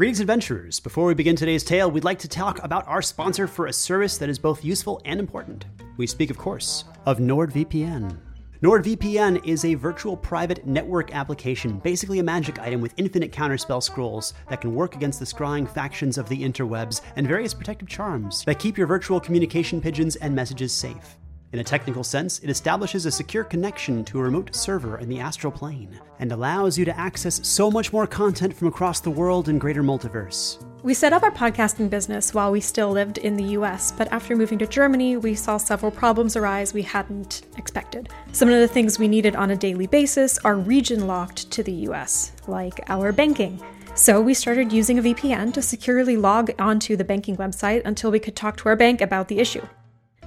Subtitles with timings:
[0.00, 0.80] Greetings, adventurers.
[0.80, 4.16] Before we begin today's tale, we'd like to talk about our sponsor for a service
[4.16, 5.66] that is both useful and important.
[5.98, 8.16] We speak, of course, of NordVPN.
[8.62, 14.32] NordVPN is a virtual private network application, basically a magic item with infinite counterspell scrolls
[14.48, 18.58] that can work against the scrying factions of the interwebs and various protective charms that
[18.58, 21.18] keep your virtual communication pigeons and messages safe.
[21.52, 25.18] In a technical sense, it establishes a secure connection to a remote server in the
[25.18, 29.48] astral plane and allows you to access so much more content from across the world
[29.48, 30.64] and greater multiverse.
[30.84, 34.36] We set up our podcasting business while we still lived in the US, but after
[34.36, 38.08] moving to Germany, we saw several problems arise we hadn't expected.
[38.30, 41.88] Some of the things we needed on a daily basis are region locked to the
[41.88, 43.60] US, like our banking.
[43.96, 48.20] So we started using a VPN to securely log onto the banking website until we
[48.20, 49.66] could talk to our bank about the issue.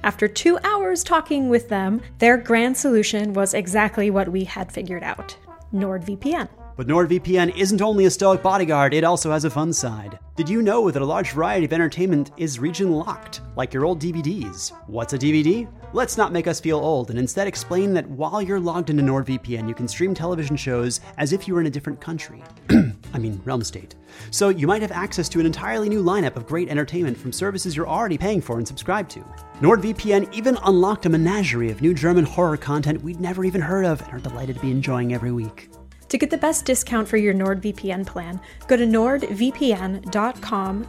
[0.04, 5.02] After two hours talking with them, their grand solution was exactly what we had figured
[5.02, 5.38] out
[5.74, 6.50] NordVPN.
[6.76, 10.20] But NordVPN isn't only a stoic bodyguard, it also has a fun side.
[10.36, 14.02] Did you know that a large variety of entertainment is region locked, like your old
[14.02, 14.72] DVDs?
[14.88, 15.72] What's a DVD?
[15.94, 19.70] Let's not make us feel old and instead explain that while you're logged into NordVPN,
[19.70, 22.44] you can stream television shows as if you were in a different country.
[23.14, 23.96] I mean, realm state.
[24.32, 27.76] So you might have access to an entirely new lineup of great entertainment from services
[27.78, 29.24] you're already paying for and subscribed to.
[29.64, 34.02] NordVPN even unlocked a menagerie of new German horror content we'd never even heard of
[34.02, 35.70] and are delighted to be enjoying every week.
[36.10, 39.28] To get the best discount for your NordVPN plan, go to nordvpn.com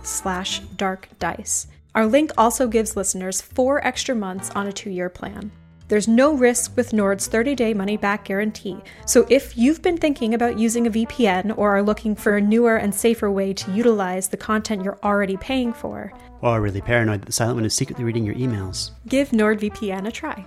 [0.03, 1.66] slash darkdice.
[1.94, 5.53] Our link also gives listeners four extra months on a two-year plan.
[5.86, 10.88] There's no risk with Nord's 30-day money-back guarantee, so if you've been thinking about using
[10.88, 14.83] a VPN or are looking for a newer and safer way to utilize the content
[14.83, 16.12] you're already paying for,
[16.45, 20.47] or really paranoid that silent one is secretly reading your emails, give NordVPN a try.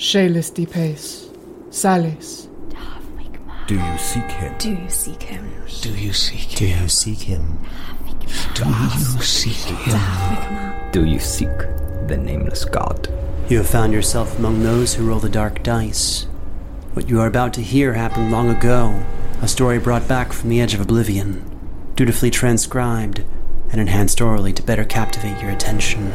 [0.00, 1.28] Shalis Pace.
[1.68, 2.48] Salis.
[3.66, 4.56] Do you seek him?
[4.56, 5.52] Do you seek him?
[5.82, 6.56] Do you seek him?
[6.56, 7.58] Do you seek him?
[8.54, 10.90] Do you seek him?
[10.90, 11.58] Do you seek
[12.08, 13.12] the nameless god?
[13.50, 16.22] You have found yourself among those who roll the dark dice.
[16.94, 19.04] What you are about to hear happened long ago,
[19.42, 21.44] a story brought back from the edge of oblivion,
[21.94, 23.22] dutifully transcribed
[23.70, 26.14] and enhanced orally to better captivate your attention.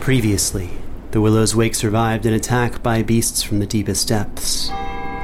[0.00, 0.77] Previously,
[1.10, 4.70] the Willow's Wake survived an attack by beasts from the deepest depths.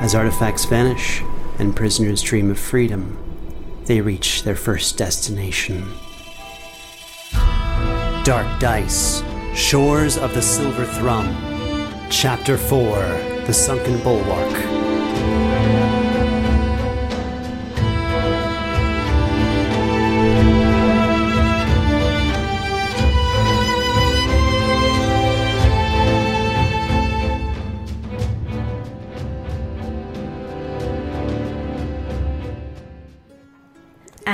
[0.00, 1.22] As artifacts vanish
[1.59, 3.19] and prisoners dream of freedom,
[3.84, 5.93] they reach their first destination.
[8.25, 9.22] Dark Dice,
[9.55, 11.27] Shores of the Silver Thrum,
[12.11, 12.95] Chapter 4
[13.47, 14.84] The Sunken Bulwark.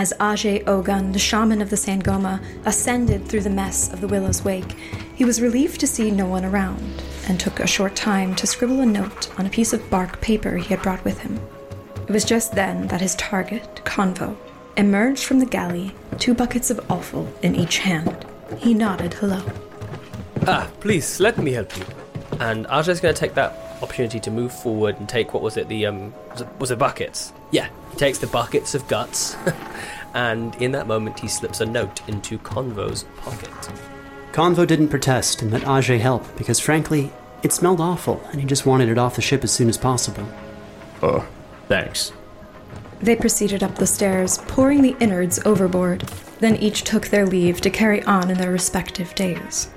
[0.00, 4.42] As Agé Ogun, the shaman of the Sangoma, ascended through the mess of the Willow's
[4.42, 4.72] Wake,
[5.14, 8.80] he was relieved to see no one around, and took a short time to scribble
[8.80, 11.38] a note on a piece of bark paper he had brought with him.
[12.08, 14.38] It was just then that his target, Konvo,
[14.78, 18.24] emerged from the galley, two buckets of offal in each hand.
[18.56, 19.42] He nodded hello.
[20.46, 21.84] Ah, please, let me help you.
[22.40, 25.68] And Agé's going to take that opportunity to move forward and take what was it?
[25.68, 27.34] The um, was it, was it buckets?
[27.50, 29.36] Yeah, he takes the buckets of guts,
[30.14, 33.50] and in that moment he slips a note into Konvo's pocket.
[34.32, 38.66] Konvo didn't protest and let Agé help because, frankly, it smelled awful and he just
[38.66, 40.26] wanted it off the ship as soon as possible.
[41.02, 41.26] Oh,
[41.68, 42.12] thanks.
[43.00, 46.02] They proceeded up the stairs, pouring the innards overboard.
[46.38, 49.70] Then each took their leave to carry on in their respective days.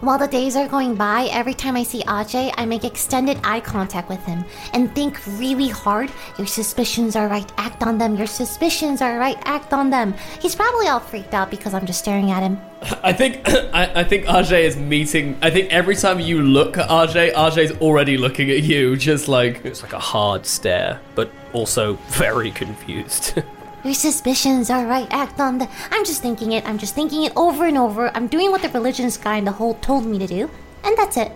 [0.00, 3.60] While the days are going by, every time I see Agé, I make extended eye
[3.60, 4.44] contact with him
[4.74, 6.12] and think really hard.
[6.36, 8.14] Your suspicions are right, act on them.
[8.14, 10.14] Your suspicions are right, act on them.
[10.38, 12.60] He's probably all freaked out because I'm just staring at him.
[13.02, 15.38] I think I, I think RJ is meeting.
[15.40, 19.64] I think every time you look at RJ, RJ's already looking at you, just like
[19.64, 23.42] it's like a hard stare, but also very confused.
[23.86, 25.68] Your suspicions are right, act on them.
[25.92, 28.10] I'm just thinking it, I'm just thinking it over and over.
[28.16, 30.50] I'm doing what the religious guy in the hole told me to do,
[30.82, 31.30] and that's it.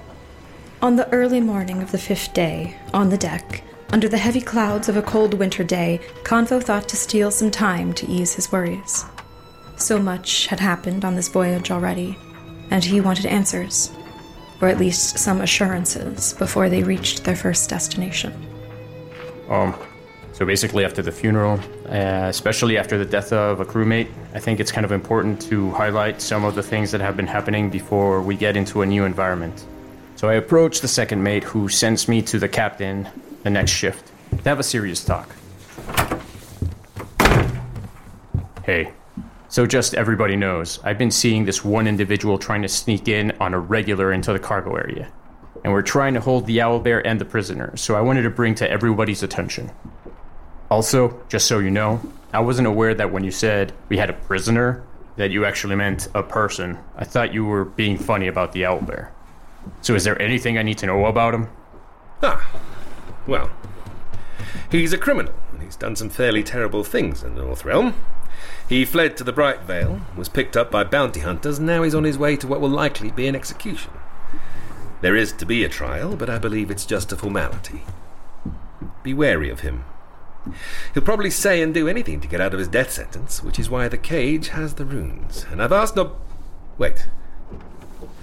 [0.83, 3.63] On the early morning of the fifth day, on the deck,
[3.93, 7.93] under the heavy clouds of a cold winter day, Konvo thought to steal some time
[7.93, 9.05] to ease his worries.
[9.77, 12.19] So much had happened on this voyage already,
[12.73, 13.93] and he wanted answers,
[14.61, 18.35] or at least some assurances, before they reached their first destination.
[19.49, 19.73] Um,
[20.33, 24.61] so basically, after the funeral, uh, especially after the death of a crewmate, I think
[24.61, 28.23] it's kind of important to highlight some of the things that have been happening before
[28.23, 29.67] we get into a new environment.
[30.15, 33.09] So I approach the second mate, who sends me to the captain
[33.43, 35.35] the next shift to have a serious talk.
[38.63, 38.93] Hey,
[39.49, 43.53] so just everybody knows, I've been seeing this one individual trying to sneak in on
[43.53, 45.11] a regular into the cargo area.
[45.65, 48.55] And we're trying to hold the owlbear and the prisoner, so I wanted to bring
[48.57, 49.73] to everybody's attention.
[50.71, 52.01] Also, just so you know,
[52.33, 54.85] I wasn't aware that when you said we had a prisoner,
[55.17, 56.79] that you actually meant a person.
[56.97, 59.09] I thought you were being funny about the owlbear.
[59.83, 61.49] So is there anything I need to know about him?
[62.23, 62.49] Ah,
[63.27, 63.51] well,
[64.71, 67.95] he's a criminal, and he's done some fairly terrible things in the North Realm.
[68.69, 71.95] He fled to the Bright Vale, was picked up by bounty hunters, and now he's
[71.95, 73.91] on his way to what will likely be an execution.
[75.01, 77.83] There is to be a trial, but I believe it's just a formality.
[79.03, 79.85] Be wary of him.
[80.95, 83.69] He'll probably say and do anything to get out of his death sentence, which is
[83.69, 85.45] why the cage has the runes.
[85.51, 86.17] And I've asked no.
[86.79, 87.07] Wait.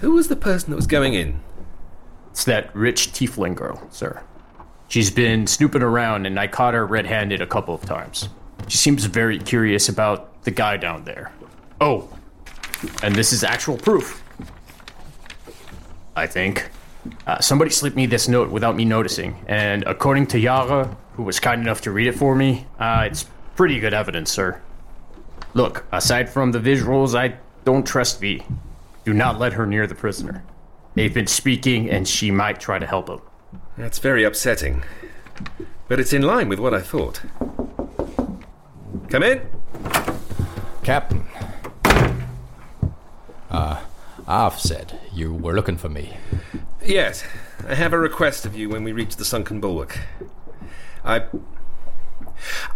[0.00, 1.40] Who was the person that was going in?
[2.30, 4.22] It's that rich tiefling girl, sir.
[4.88, 8.28] She's been snooping around, and I caught her red handed a couple of times.
[8.68, 11.32] She seems very curious about the guy down there.
[11.80, 12.08] Oh,
[13.02, 14.22] and this is actual proof.
[16.16, 16.70] I think.
[17.26, 20.88] Uh, somebody slipped me this note without me noticing, and according to Jare,
[21.18, 23.26] who was kind enough to read it for me, uh, it's
[23.56, 24.62] pretty good evidence, sir.
[25.52, 28.44] Look, aside from the visuals, I don't trust V.
[29.04, 30.44] Do not let her near the prisoner.
[30.94, 33.20] They've been speaking, and she might try to help him.
[33.76, 34.84] That's very upsetting.
[35.88, 37.20] But it's in line with what I thought.
[39.08, 39.42] Come in.
[40.84, 41.26] Captain.
[43.50, 43.80] Uh,
[44.28, 46.16] Arf said you were looking for me.
[46.86, 47.24] Yes,
[47.68, 49.98] I have a request of you when we reach the sunken bulwark.
[51.08, 51.24] I.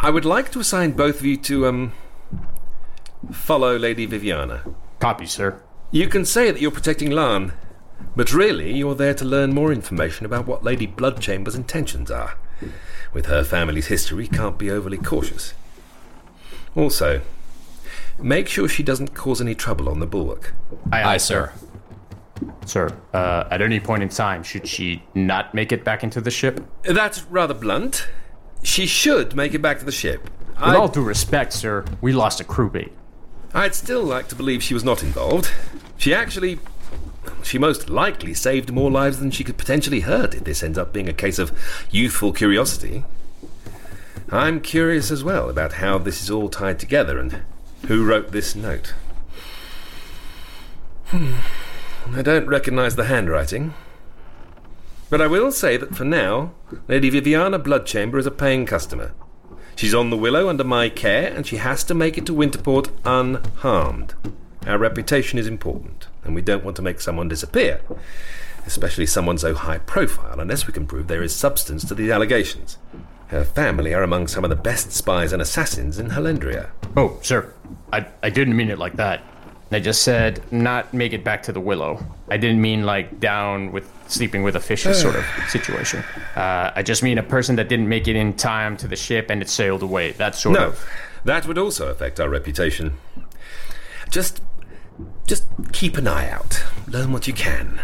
[0.00, 1.92] I would like to assign both of you to, um.
[3.30, 4.74] follow Lady Vivianna.
[4.98, 5.62] Copy, sir.
[5.90, 7.52] You can say that you're protecting Lan,
[8.16, 12.36] but really you're there to learn more information about what Lady Bloodchamber's intentions are.
[13.12, 15.52] With her family's history, can't be overly cautious.
[16.74, 17.20] Also,
[18.18, 20.54] make sure she doesn't cause any trouble on the bulwark.
[20.90, 21.52] Aye, Aye, sir.
[22.64, 26.30] Sir, uh, at any point in time, should she not make it back into the
[26.30, 26.64] ship?
[26.82, 28.08] That's rather blunt.
[28.62, 30.24] She should make it back to the ship.
[30.48, 32.92] With I'd, all due respect, sir, we lost a crewmate.
[33.54, 35.50] I'd still like to believe she was not involved.
[35.98, 36.58] She actually.
[37.42, 40.92] She most likely saved more lives than she could potentially hurt if this ends up
[40.92, 41.52] being a case of
[41.90, 43.04] youthful curiosity.
[44.30, 47.42] I'm curious as well about how this is all tied together and
[47.86, 48.94] who wrote this note.
[51.06, 51.34] Hmm.
[52.14, 53.74] I don't recognize the handwriting.
[55.12, 56.54] But I will say that for now,
[56.88, 59.12] Lady Vivianna Bloodchamber is a paying customer.
[59.76, 62.88] She's on the Willow under my care, and she has to make it to Winterport
[63.04, 64.14] unharmed.
[64.66, 67.82] Our reputation is important, and we don't want to make someone disappear,
[68.64, 72.78] especially someone so high profile, unless we can prove there is substance to these allegations.
[73.26, 76.70] Her family are among some of the best spies and assassins in Helendria.
[76.96, 77.52] Oh, sir,
[77.92, 79.20] I, I didn't mean it like that.
[79.74, 82.04] I just said not make it back to the Willow.
[82.28, 86.04] I didn't mean like down with sleeping with a fish sort of situation.
[86.36, 89.30] Uh, I just mean a person that didn't make it in time to the ship
[89.30, 90.12] and it sailed away.
[90.12, 90.84] That sort No, of.
[91.24, 92.94] that would also affect our reputation.
[94.10, 94.42] Just,
[95.26, 96.62] just keep an eye out.
[96.88, 97.80] Learn what you can.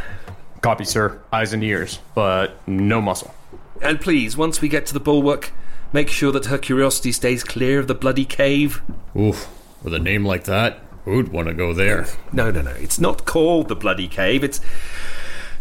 [0.61, 1.21] Copy, sir.
[1.33, 3.33] Eyes and ears, but no muscle.
[3.80, 5.52] And please, once we get to the bulwark,
[5.92, 8.83] make sure that her curiosity stays clear of the bloody cave.
[9.16, 9.49] Oof.
[9.83, 12.06] With a name like that, who'd want to go there?
[12.32, 12.70] No, no, no.
[12.72, 14.42] It's not called the bloody cave.
[14.44, 14.60] It's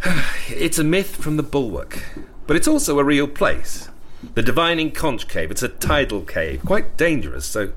[0.50, 2.04] it's a myth from the bulwark,
[2.46, 3.90] but it's also a real place.
[4.34, 5.52] The Divining Conch Cave.
[5.52, 7.46] It's a tidal cave, quite dangerous.
[7.46, 7.72] So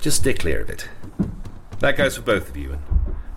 [0.00, 0.88] just stay clear of it.
[1.80, 2.82] That goes for both of you, and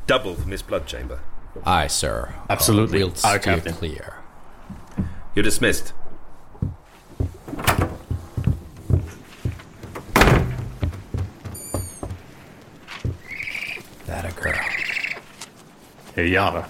[0.07, 1.19] double for Miss Bloodchamber.
[1.65, 2.33] Aye, sir.
[2.49, 2.99] Absolutely.
[2.99, 3.73] We'll Aye, steer Captain.
[3.73, 4.15] clear.
[5.35, 5.93] You're dismissed.
[14.21, 14.59] That a girl.
[16.13, 16.65] Hey, Jare.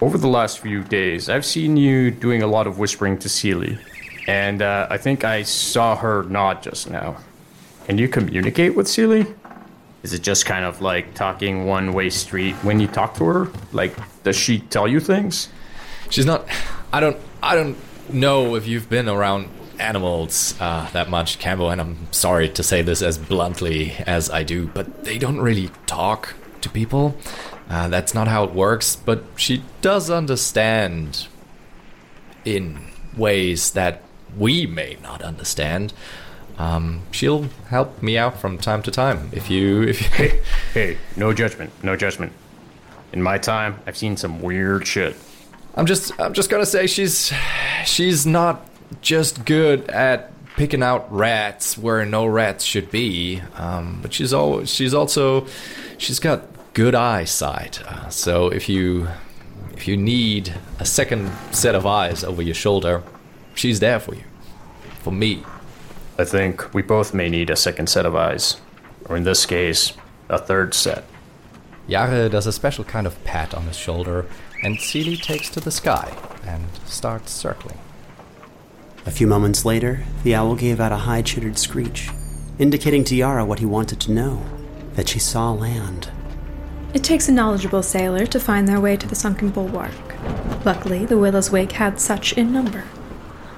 [0.00, 3.76] Over the last few days, I've seen you doing a lot of whispering to Seely,
[4.28, 7.16] and uh, I think I saw her nod just now.
[7.86, 9.26] Can you communicate with Seely?
[10.04, 13.48] Is it just kind of like talking one way street when you talk to her?
[13.72, 15.48] Like, does she tell you things?
[16.08, 16.46] She's not.
[16.92, 17.16] I don't.
[17.42, 17.76] I don't
[18.12, 19.48] know if you've been around
[19.80, 24.44] animals uh, that much, Campbell, and I'm sorry to say this as bluntly as I
[24.44, 27.16] do, but they don't really talk to people.
[27.68, 28.96] Uh, that's not how it works.
[28.96, 31.26] But she does understand
[32.44, 32.78] in
[33.16, 34.02] ways that
[34.36, 35.92] we may not understand.
[36.58, 39.30] Um, she'll help me out from time to time.
[39.32, 40.40] If you, if you, Hey,
[40.74, 42.32] hey, no judgment, no judgment.
[43.12, 45.16] In my time, I've seen some weird shit.
[45.74, 47.32] I'm just I'm just gonna say she's
[47.84, 48.66] she's not
[49.00, 54.64] just good at picking out rats where no rats should be, um, but she's al
[54.64, 55.46] she's also
[55.98, 57.82] she's got good eyesight.
[57.82, 59.08] Uh, so if you
[59.72, 63.02] if you need a second set of eyes over your shoulder,
[63.54, 64.24] she's there for you.
[65.02, 65.42] For me.
[66.18, 68.58] I think we both may need a second set of eyes,
[69.06, 69.94] or in this case,
[70.28, 71.04] a third set.
[71.88, 74.26] Jare does a special kind of pat on his shoulder,
[74.62, 76.14] and Seely takes to the sky
[76.44, 77.78] and starts circling.
[79.06, 82.10] A few moments later, the owl gave out a high chittered screech,
[82.58, 84.44] indicating to Jare what he wanted to know
[84.94, 86.10] that she saw land.
[86.92, 89.90] It takes a knowledgeable sailor to find their way to the sunken bulwark.
[90.66, 92.84] Luckily, the Willow's Wake had such in number.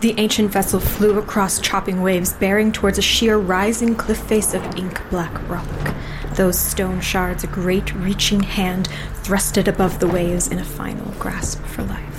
[0.01, 4.63] The ancient vessel flew across chopping waves, bearing towards a sheer rising cliff face of
[4.77, 5.95] ink black rock.
[6.35, 8.89] Those stone shards, a great reaching hand,
[9.23, 12.12] thrusted above the waves in a final grasp for life.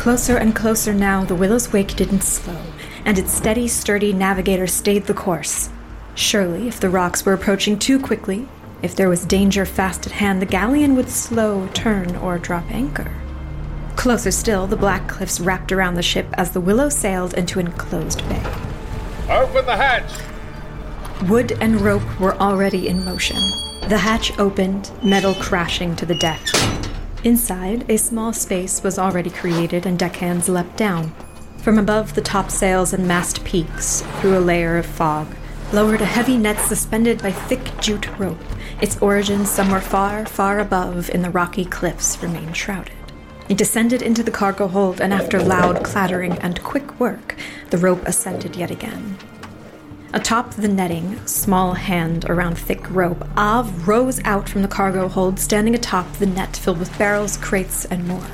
[0.00, 2.56] Closer and closer now, the Willow's Wake didn't slow,
[3.04, 5.68] and its steady, sturdy navigator stayed the course.
[6.14, 8.48] Surely, if the rocks were approaching too quickly,
[8.80, 13.12] if there was danger fast at hand, the galleon would slow, turn, or drop anchor.
[13.96, 17.66] Closer still, the black cliffs wrapped around the ship as the Willow sailed into an
[17.66, 18.42] enclosed bay.
[19.28, 20.10] Open the hatch!
[21.28, 23.36] Wood and rope were already in motion.
[23.90, 26.40] The hatch opened, metal crashing to the deck.
[27.22, 31.12] Inside, a small space was already created, and deckhands leapt down.
[31.58, 35.26] From above the topsails and mast peaks, through a layer of fog,
[35.70, 38.40] lowered a heavy net suspended by thick jute rope.
[38.80, 42.94] Its origins somewhere far, far above in the rocky cliffs remained shrouded.
[43.50, 47.36] It descended into the cargo hold, and after loud clattering and quick work,
[47.68, 49.18] the rope ascended yet again.
[50.12, 55.38] Atop the netting, small hand around thick rope, Av rose out from the cargo hold,
[55.38, 58.26] standing atop the net filled with barrels, crates, and more.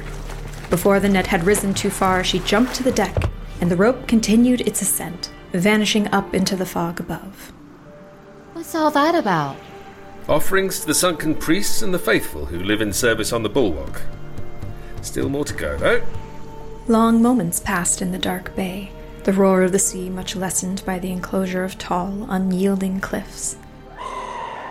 [0.71, 3.31] Before the net had risen too far, she jumped to the deck,
[3.61, 7.53] and the rope continued its ascent, vanishing up into the fog above.
[8.55, 9.57] What's all that about?
[10.31, 14.01] Offerings to the sunken priests and the faithful who live in service on the bulwark.
[15.03, 16.03] Still more to go, though.
[16.89, 18.91] Long moments passed in the dark bay,
[19.27, 23.57] the roar of the sea much lessened by the enclosure of tall, unyielding cliffs.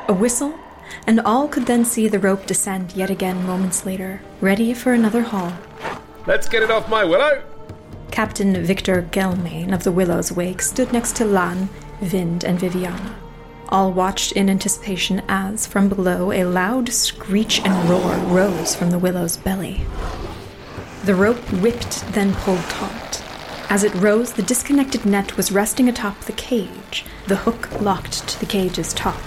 [0.08, 0.58] A whistle,
[1.06, 5.24] and all could then see the rope descend yet again moments later, ready for another
[5.24, 5.52] haul.
[6.26, 7.44] Let's get it off my willow!
[8.12, 11.68] Captain Victor Gelmain of the Willow's Wake stood next to Lan,
[12.00, 13.14] Vind, and Vivianna.
[13.68, 19.00] All watched in anticipation as, from below, a loud screech and roar rose from the
[19.00, 19.86] Willow's belly.
[21.04, 23.25] The rope whipped, then pulled taut.
[23.70, 28.40] As it rose, the disconnected net was resting atop the cage, the hook locked to
[28.40, 29.20] the cage's top.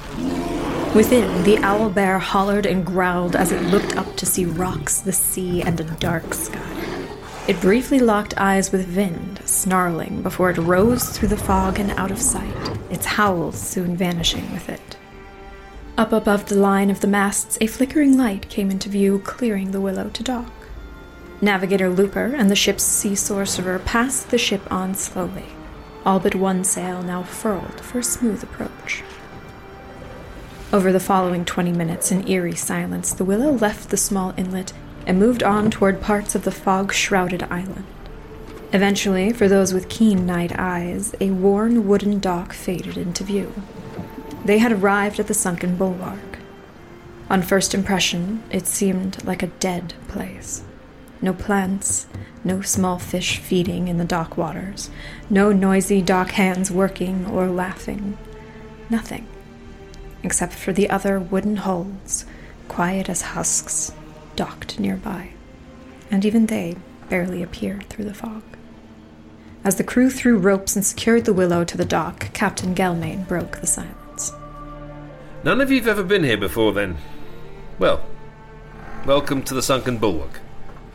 [0.95, 5.13] Within, the owl bear hollered and growled as it looked up to see rocks, the
[5.13, 6.65] sea, and a dark sky.
[7.49, 12.11] It briefly locked eyes with Vind, snarling, before it rose through the fog and out
[12.11, 12.55] of sight,
[12.91, 14.97] its howls soon vanishing with it.
[15.97, 19.81] Up above the line of the masts, a flickering light came into view, clearing the
[19.81, 20.53] willow to dock.
[21.41, 25.45] Navigator Looper and the ship's sea sorcerer passed the ship on slowly,
[26.05, 29.05] all but one sail now furled for a smooth approach.
[30.73, 34.73] Over the following twenty minutes in eerie silence, the willow left the small inlet
[35.07, 37.87] and moved on toward parts of the fog shrouded island.
[38.73, 43.55] Eventually, for those with keen night eyes, a worn wooden dock faded into view.
[44.45, 46.39] They had arrived at the sunken bulwark.
[47.31, 50.65] On first impression, it seemed like a dead place.
[51.21, 52.07] No plants,
[52.45, 54.91] no small fish feeding in the dock waters,
[55.29, 58.17] no noisy dock hands working or laughing.
[58.89, 59.27] Nothing,
[60.23, 62.25] except for the other wooden hulls,
[62.69, 63.93] quiet as husks,
[64.37, 65.31] docked nearby,
[66.11, 66.77] and even they
[67.09, 68.43] barely appeared through the fog.
[69.65, 73.61] As the crew threw ropes and secured the willow to the dock, Captain Gelmain broke
[73.61, 74.33] the silence.
[75.43, 76.97] None of you've ever been here before, then.
[77.79, 78.05] Well,
[79.05, 80.41] welcome to the Sunken Bulwark.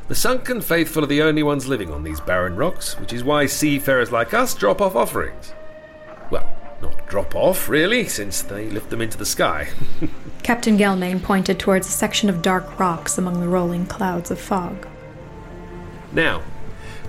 [0.09, 3.45] The Sunken Faithful are the only ones living on these barren rocks, which is why
[3.45, 5.53] seafarers like us drop off offerings.
[6.29, 9.69] Well, not drop off, really, since they lift them into the sky.
[10.43, 14.85] Captain Gelmain pointed towards a section of dark rocks among the rolling clouds of fog.
[16.11, 16.41] Now,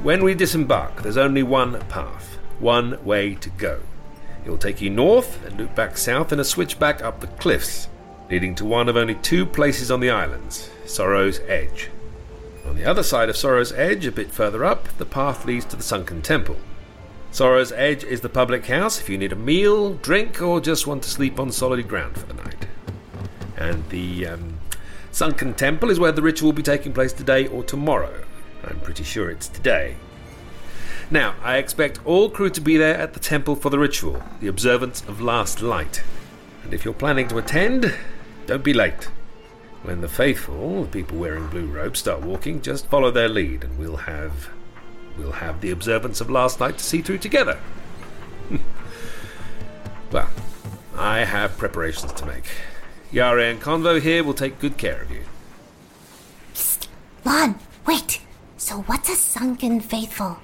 [0.04, 3.80] when we disembark, there's only one path, one way to go.
[4.44, 7.88] It will take you north and loop back south in a switchback up the cliffs,
[8.30, 11.90] leading to one of only two places on the islands Sorrow's Edge.
[12.66, 15.76] On the other side of Sorrow's Edge, a bit further up, the path leads to
[15.76, 16.56] the Sunken Temple.
[17.30, 21.02] Sorrow's Edge is the public house if you need a meal, drink, or just want
[21.02, 22.66] to sleep on solid ground for the night.
[23.56, 24.59] And the um,
[25.11, 28.25] Sunken Temple is where the ritual will be taking place today or tomorrow.
[28.64, 29.97] I'm pretty sure it's today.
[31.11, 34.49] Now, I expect all crew to be there at the temple for the ritual, the
[34.49, 36.02] observance of last light.
[36.62, 37.94] And if you're planning to attend,
[38.47, 39.09] don't be late.
[39.84, 43.78] When the faithful, the people wearing blue robes, start walking, just follow their lead, and
[43.78, 44.48] we'll have
[45.18, 47.60] we'll have the observance of last night to see through together.
[50.10, 50.30] well,
[50.96, 52.46] I have preparations to make.
[53.12, 55.22] Jare and Konvo here will take good care of you.
[57.24, 58.20] Lán, wait.
[58.56, 60.38] So what's a sunken faithful?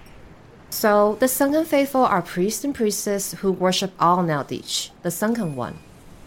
[0.72, 5.80] So, the Sunken Faithful are priests and priestesses who worship all Naldich, the Sunken One.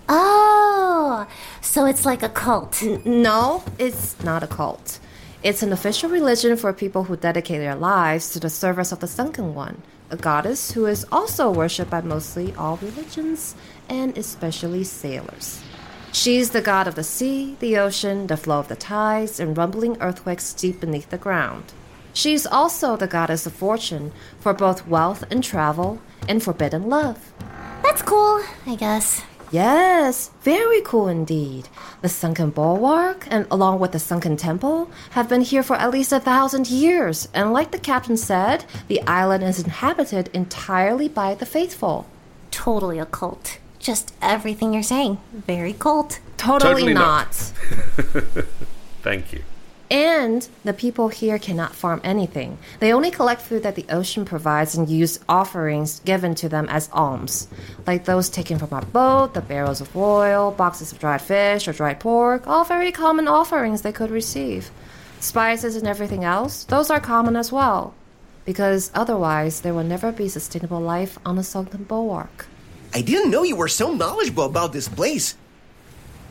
[0.10, 1.28] Oh,
[1.62, 2.82] so it's like a cult.
[2.84, 5.00] N- no, it's not a cult.
[5.44, 9.08] It's an official religion for people who dedicate their lives to the service of the
[9.08, 13.56] Sunken One, a goddess who is also worshipped by mostly all religions,
[13.90, 15.62] and especially sailors.
[16.14, 19.98] She's the god of the sea, the ocean, the flow of the tides, and rumbling
[20.00, 21.74] earthquakes deep beneath the ground.
[22.14, 27.34] She's also the goddess of fortune for both wealth and travel and forbidden love.
[27.82, 29.24] That's cool, I guess.
[29.54, 31.70] Yes, very cool indeed.
[32.02, 36.12] The sunken bulwark, and along with the sunken temple, have been here for at least
[36.12, 41.46] a thousand years, and like the captain said, the island is inhabited entirely by the
[41.46, 42.08] faithful.
[42.50, 43.60] Totally a cult.
[43.78, 45.20] Just everything you're saying.
[45.32, 46.20] Very cult.
[46.36, 47.28] Totally, Totally not.
[47.98, 48.46] not.
[49.04, 49.44] Thank you.
[49.94, 52.58] And the people here cannot farm anything.
[52.80, 56.90] They only collect food that the ocean provides and use offerings given to them as
[56.92, 57.48] alms,
[57.86, 61.74] like those taken from our boat, the barrels of oil, boxes of dried fish or
[61.74, 64.72] dried pork, all very common offerings they could receive.
[65.20, 67.94] Spices and everything else, those are common as well,
[68.46, 72.48] because otherwise there will never be sustainable life on the sunken bulwark.
[72.96, 75.36] I didn't know you were so knowledgeable about this place.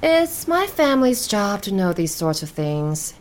[0.03, 3.15] It's my family's job to know these sorts of things.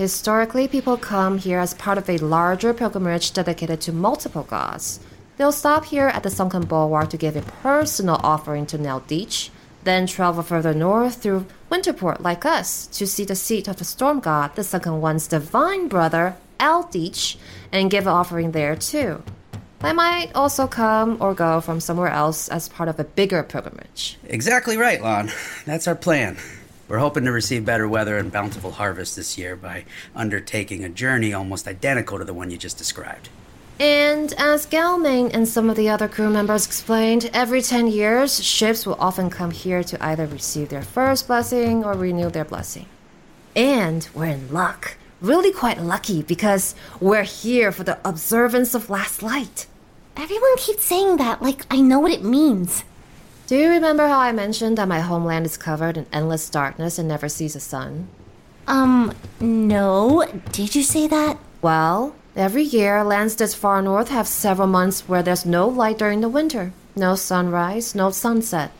[0.00, 4.98] Historically, people come here as part of a larger pilgrimage dedicated to multiple gods.
[5.36, 9.50] They'll stop here at the sunken bulwark to give a personal offering to Neldich,
[9.84, 14.20] then travel further north through Winterport, like us, to see the seat of the storm
[14.20, 17.36] god, the sunken one's divine brother, Eldich,
[17.70, 19.22] and give an offering there too.
[19.80, 24.16] They might also come or go from somewhere else as part of a bigger pilgrimage.
[24.24, 25.30] Exactly right, Lán.
[25.66, 26.38] That's our plan.
[26.90, 31.32] We're hoping to receive better weather and bountiful harvest this year by undertaking a journey
[31.32, 33.28] almost identical to the one you just described.
[33.78, 38.84] And as Gelmain and some of the other crew members explained, every 10 years, ships
[38.84, 42.86] will often come here to either receive their first blessing or renew their blessing.
[43.54, 44.96] And we're in luck.
[45.20, 49.68] Really quite lucky because we're here for the observance of last light.
[50.16, 52.82] Everyone keeps saying that like I know what it means.
[53.50, 57.08] Do you remember how I mentioned that my homeland is covered in endless darkness and
[57.08, 58.06] never sees the sun?
[58.68, 60.24] Um, no.
[60.52, 61.36] Did you say that?
[61.60, 66.20] Well, every year, lands this far north have several months where there's no light during
[66.20, 68.70] the winter, no sunrise, no sunset.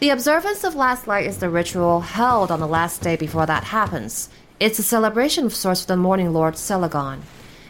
[0.00, 3.64] The observance of last light is the ritual held on the last day before that
[3.64, 4.28] happens.
[4.60, 7.20] It's a celebration of sorts for the morning lord Celagon.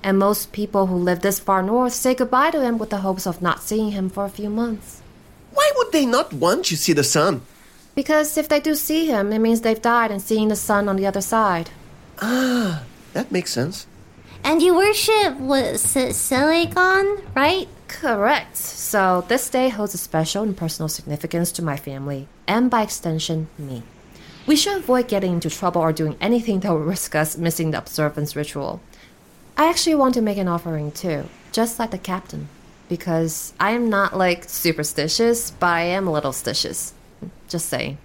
[0.03, 3.25] And most people who live this far north say goodbye to him with the hopes
[3.25, 5.01] of not seeing him for a few months.
[5.53, 7.43] Why would they not want to see the sun?
[7.95, 10.97] Because if they do see him, it means they've died and seeing the sun on
[10.97, 11.71] the other side.
[12.21, 13.87] Ah, that makes sense.
[14.45, 17.67] And you worship what C- Silicon, right?
[17.89, 18.57] Correct.
[18.57, 23.49] So this day holds a special and personal significance to my family, and by extension,
[23.59, 23.83] me.
[24.47, 27.79] We should avoid getting into trouble or doing anything that would risk us missing the
[27.79, 28.81] observance ritual.
[29.57, 32.49] I actually want to make an offering too, just like the captain,
[32.89, 36.93] because I am not like superstitious, but I am a little stitious.
[37.49, 37.99] Just saying.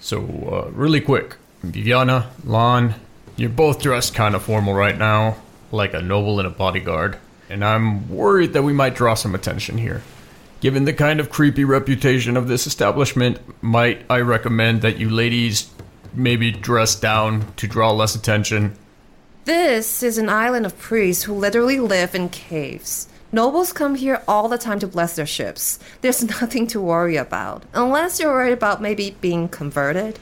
[0.00, 2.94] So, uh, really quick Vivianna, Lán,
[3.36, 5.36] You're both dressed kind of formal right now,
[5.70, 9.78] like a noble and a bodyguard, and I'm worried that we might draw some attention
[9.78, 10.02] here.
[10.60, 15.70] Given the kind of creepy reputation of this establishment, might I recommend that you ladies
[16.14, 18.76] maybe dress down to draw less attention?
[19.44, 23.08] This is an island of priests who literally live in caves.
[23.30, 25.78] Nobles come here all the time to bless their ships.
[26.00, 27.64] There's nothing to worry about.
[27.74, 30.18] Unless you're worried about maybe being converted.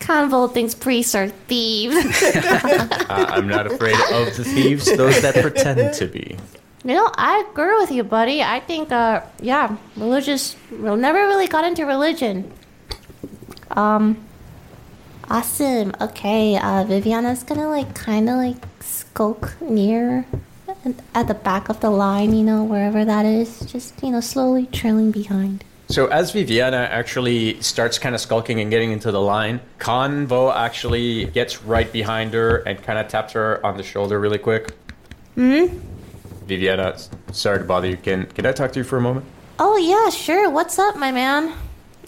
[0.00, 1.96] Convol thinks priests are thieves.
[3.08, 6.36] Uh, I'm not afraid of the thieves, those that pretend to be.
[6.84, 8.42] You know, I agree with you, buddy.
[8.42, 10.56] I think, uh, yeah, religious.
[10.72, 12.50] We'll never really got into religion.
[13.70, 14.18] Um,
[15.30, 15.92] awesome.
[16.00, 20.26] Okay, uh, Vivianna's gonna like kind of like skulk near
[21.14, 23.60] at the back of the line, you know, wherever that is.
[23.60, 25.64] Just you know, slowly trailing behind.
[25.88, 31.26] So as Vivianna actually starts kind of skulking and getting into the line, Konvo actually
[31.26, 34.72] gets right behind her and kind of taps her on the shoulder really quick.
[35.36, 35.66] Hmm.
[36.46, 37.96] Vivianna, sorry to bother you.
[37.96, 39.26] Can can I talk to you for a moment?
[39.58, 40.50] Oh yeah, sure.
[40.50, 41.54] What's up, my man?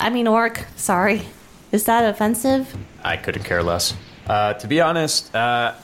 [0.01, 0.67] I mean, orc.
[0.77, 1.23] Sorry.
[1.71, 2.75] Is that offensive?
[3.05, 3.95] I couldn't care less.
[4.27, 5.75] Uh, to be honest, uh,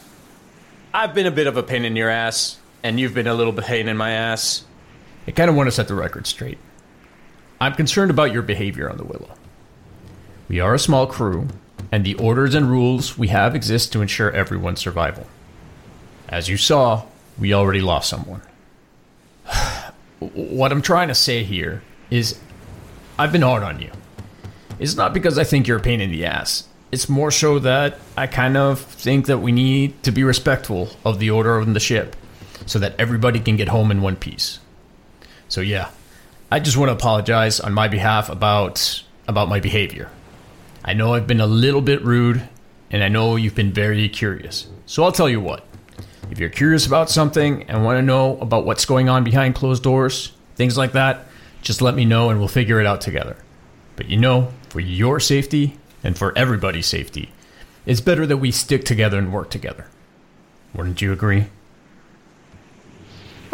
[0.93, 3.55] I've been a bit of a pain in your ass, and you've been a little
[3.55, 4.65] pain in my ass.
[5.27, 6.59] I kind of want to set the record straight.
[7.59, 9.31] I'm concerned about your behavior on the Willow.
[10.49, 11.49] We are a small crew,
[11.91, 15.27] and the orders and rules we have exist to ensure everyone's survival.
[16.29, 17.07] As you saw,
[17.39, 18.43] we already lost someone.
[20.19, 22.39] what I'm trying to say here is
[23.19, 23.93] I've been hard on you.
[24.79, 26.69] It's not because I think you're a pain in the ass.
[26.93, 31.19] It's more so that I kind of think that we need to be respectful of
[31.19, 32.15] the order of the ship
[32.67, 34.59] so that everybody can get home in one piece.
[35.49, 35.91] So yeah,
[36.51, 40.11] I just want to apologize on my behalf about about my behavior.
[40.85, 42.47] I know I've been a little bit rude
[42.91, 44.69] and I know you've been very curious.
[44.87, 45.67] So I'll tell you what.
[46.31, 49.83] If you're curious about something and want to know about what's going on behind closed
[49.83, 51.27] doors, things like that,
[51.63, 53.37] just let me know and we'll figure it out together.
[53.97, 57.31] But you know, for your safety and for everybody's safety,
[57.87, 59.87] it's better that we stick together and work together.
[60.75, 61.47] Wouldn't you agree?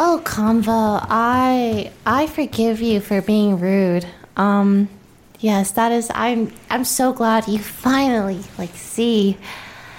[0.02, 4.06] Oh, Konvo, I I forgive you for being rude.
[4.34, 4.88] Um,
[5.40, 6.10] yes, that is.
[6.14, 7.58] I'm I'm so glad you
[7.88, 9.36] finally like see,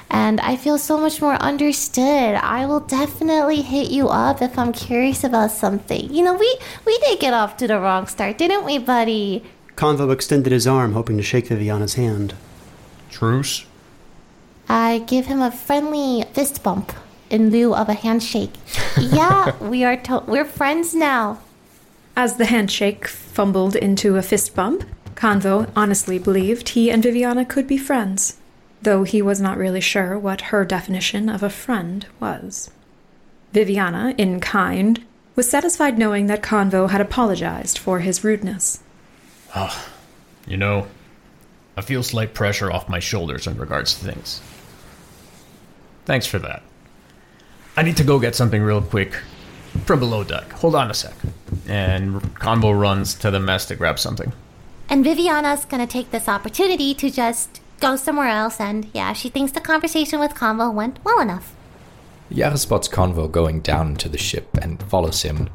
[0.10, 2.34] and I feel so much more understood.
[2.34, 6.12] I will definitely hit you up if I'm curious about something.
[6.12, 9.44] You know, we we did get off to the wrong start, didn't we, buddy?
[9.76, 12.34] Konvo extended his arm, hoping to shake Vivianna's hand.
[13.12, 13.68] Truce?
[14.68, 16.92] I give him a friendly fist bump
[17.32, 18.54] in lieu of a handshake.
[19.00, 21.40] yeah, we are to- we're friends now.
[22.16, 24.84] As the handshake fumbled into a fist bump,
[25.16, 28.38] Konvo honestly believed he and Vivianna could be friends,
[28.82, 32.70] though he was not really sure what her definition of a friend was.
[33.54, 38.82] Vivianna, in kind, was satisfied knowing that Konvo had apologized for his rudeness.
[39.56, 39.88] Oh,
[40.48, 40.88] you know,
[41.78, 44.42] I feel slight pressure off my shoulders in regards to things.
[46.06, 46.64] Thanks for that.
[47.78, 49.14] I need to go get something real quick
[49.86, 50.52] from below deck.
[50.54, 51.14] Hold on a sec.
[51.68, 54.34] And Konvo runs to the mess to grab something.
[54.90, 59.54] And Vivianna's gonna take this opportunity to just go somewhere else, and yeah, she thinks
[59.54, 61.56] the conversation with Konvo went well enough.
[62.32, 65.50] Jare spots Konvo going down to the ship and follows him.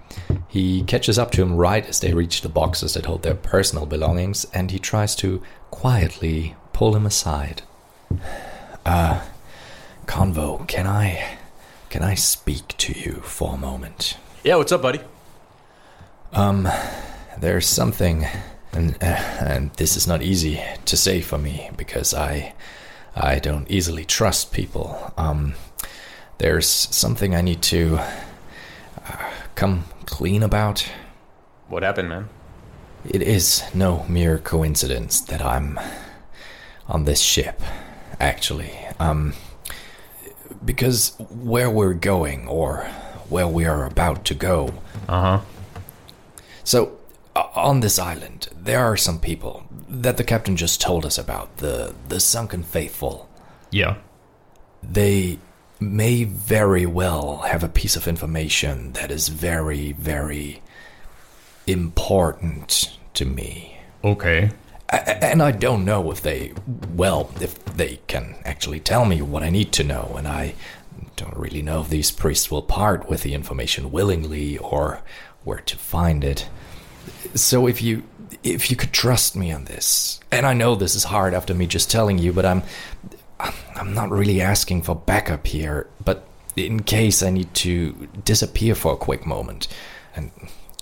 [0.48, 3.86] He catches up to him right as they reach the boxes that hold their personal
[3.86, 7.62] belongings, and he tries to quietly pull him aside.
[8.84, 9.20] Uh,
[10.06, 11.35] Konvo, can I.
[11.96, 14.18] can I speak to you for a moment?
[14.44, 15.00] Yeah, what's up, buddy?
[16.34, 16.68] Um,
[17.38, 18.26] there's something,
[18.74, 22.54] and, uh, and this is not easy to say for me because I.
[23.18, 25.14] I don't easily trust people.
[25.16, 25.54] Um,
[26.36, 30.86] there's something I need to uh, come clean about.
[31.68, 32.28] What happened, man?
[33.06, 35.80] It is no mere coincidence that I'm
[36.86, 37.62] on this ship,
[38.20, 38.76] actually.
[39.00, 39.32] Um,
[40.64, 42.84] because where we're going, or
[43.28, 44.74] where we are about to go.
[45.08, 45.40] Uh huh.
[46.64, 46.98] So,
[47.34, 51.94] on this island, there are some people that the captain just told us about the
[52.08, 53.28] the sunken faithful.
[53.70, 53.96] Yeah.
[54.82, 55.38] They
[55.80, 60.62] may very well have a piece of information that is very, very
[61.66, 63.76] important to me.
[64.04, 64.50] Okay.
[64.88, 66.52] And I don't know if they,
[66.94, 70.54] well, if they can actually tell me what I need to know, and I
[71.16, 75.02] don't really know if these priests will part with the information willingly or
[75.44, 76.48] where to find it.
[77.34, 78.04] So if you
[78.42, 81.66] if you could trust me on this, and I know this is hard after me
[81.66, 82.62] just telling you, but I'm
[83.40, 88.92] I'm not really asking for backup here, but in case I need to disappear for
[88.92, 89.68] a quick moment,
[90.14, 90.30] and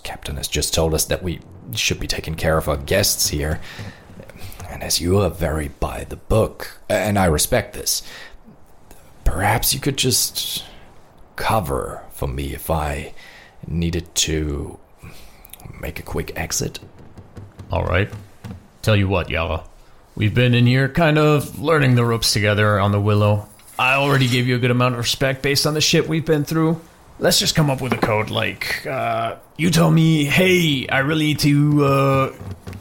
[0.03, 1.39] Captain has just told us that we
[1.73, 3.59] should be taking care of our guests here,
[4.69, 8.03] and as you are very by the book, and I respect this,
[9.23, 10.63] perhaps you could just
[11.35, 13.13] cover for me if I
[13.67, 14.79] needed to
[15.81, 16.79] make a quick exit.
[17.71, 18.09] All right.
[18.81, 19.61] Tell you what, Jare.
[20.15, 23.49] We've been in here kind of learning the ropes together on the Willow.
[23.77, 26.45] I already gave you a good amount of respect based on the shit we've been
[26.45, 26.79] through.
[27.17, 31.27] Let's just come up with a code like, uh, you tell me, hey, I really
[31.27, 32.33] need to, uh,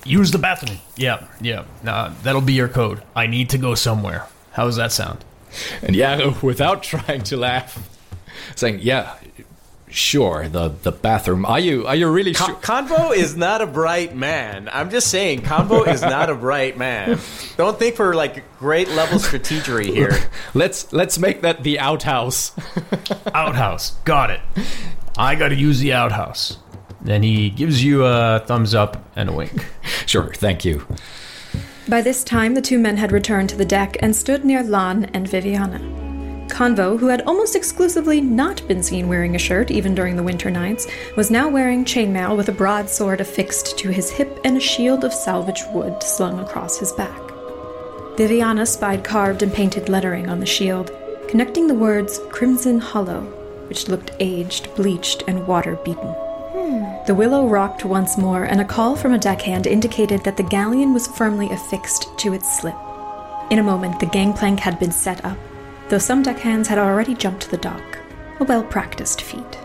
[0.04, 0.78] use the bathroom.
[0.96, 1.64] Yeah, yeah.
[1.84, 3.02] Nah, that'll be your code.
[3.14, 4.26] I need to go somewhere.
[4.52, 5.24] How does that sound?
[5.82, 7.78] And Jare, without trying to laugh,
[8.56, 9.14] saying, "Yeah,
[9.94, 11.46] sure, the the bathroom.
[11.46, 14.68] Are you are you really Con- sure?" Konvo is not a bright man.
[14.72, 17.18] I'm just saying, Konvo is not a bright man.
[17.56, 20.18] Don't think for like great level strategery here.
[20.54, 22.52] let's let's make that the outhouse.
[23.34, 23.92] outhouse.
[24.04, 24.40] Got it.
[25.16, 26.58] I gotta use the outhouse.
[27.00, 29.52] Then he gives you a thumbs up and a wink.
[30.06, 30.86] sure, thank you.
[31.86, 35.04] By this time, the two men had returned to the deck and stood near Lan
[35.12, 36.03] and Vivianna.
[36.48, 40.50] Konvo, who had almost exclusively not been seen wearing a shirt even during the winter
[40.50, 45.04] nights, was now wearing chainmail with a broadsword affixed to his hip and a shield
[45.04, 47.20] of salvaged wood slung across his back.
[48.16, 50.90] Vivianna spied carved and painted lettering on the shield,
[51.28, 53.22] connecting the words Crimson Hollow,
[53.68, 56.14] which looked aged, bleached, and water beaten.
[57.06, 60.94] The willow rocked once more, and a call from a deckhand indicated that the galleon
[60.94, 62.76] was firmly affixed to its slip.
[63.50, 65.36] In a moment, the gangplank had been set up,
[65.88, 67.98] though some deckhands had already jumped to the dock,
[68.40, 69.58] a well practiced feat.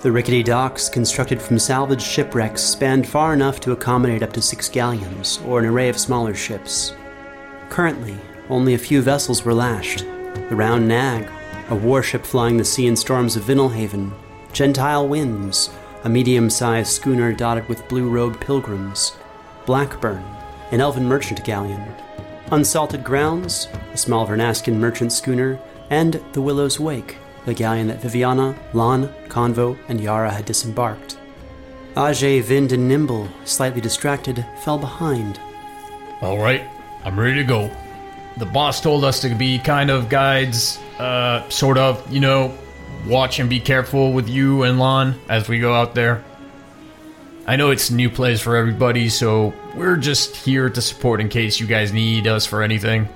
[0.00, 4.68] The rickety docks, constructed from salvaged shipwrecks, spanned far enough to accommodate up to six
[4.68, 6.94] galleons, or an array of smaller ships.
[7.70, 8.16] Currently,
[8.48, 10.04] only a few vessels were lashed
[10.48, 11.28] the Round Nag,
[11.70, 14.12] a warship flying the sea and storms of Vinalhaven,
[14.52, 15.70] Gentile Winds,
[16.04, 19.16] a medium sized schooner dotted with blue robed pilgrims,
[19.64, 20.22] Blackburn,
[20.70, 21.82] an elven merchant galleon,
[22.52, 25.58] Unsalted Grounds, a small Vernaskin merchant schooner,
[25.90, 31.18] and the Willow's Wake, the galleon that Vivianna, Lán, Konvo, and Jare had disembarked.
[31.94, 35.40] Agé, Vind, and Nimble, slightly distracted, fell behind.
[36.20, 36.62] All right,
[37.04, 37.68] I'm ready to go.
[38.36, 42.56] The boss told us to be kind of guides, uh, sort of, you know,
[43.08, 46.22] watch and be careful with you and Lán as we go out there.
[47.48, 51.60] I know it's new place for everybody, so we're just here to support in case
[51.60, 53.08] you guys need us for anything.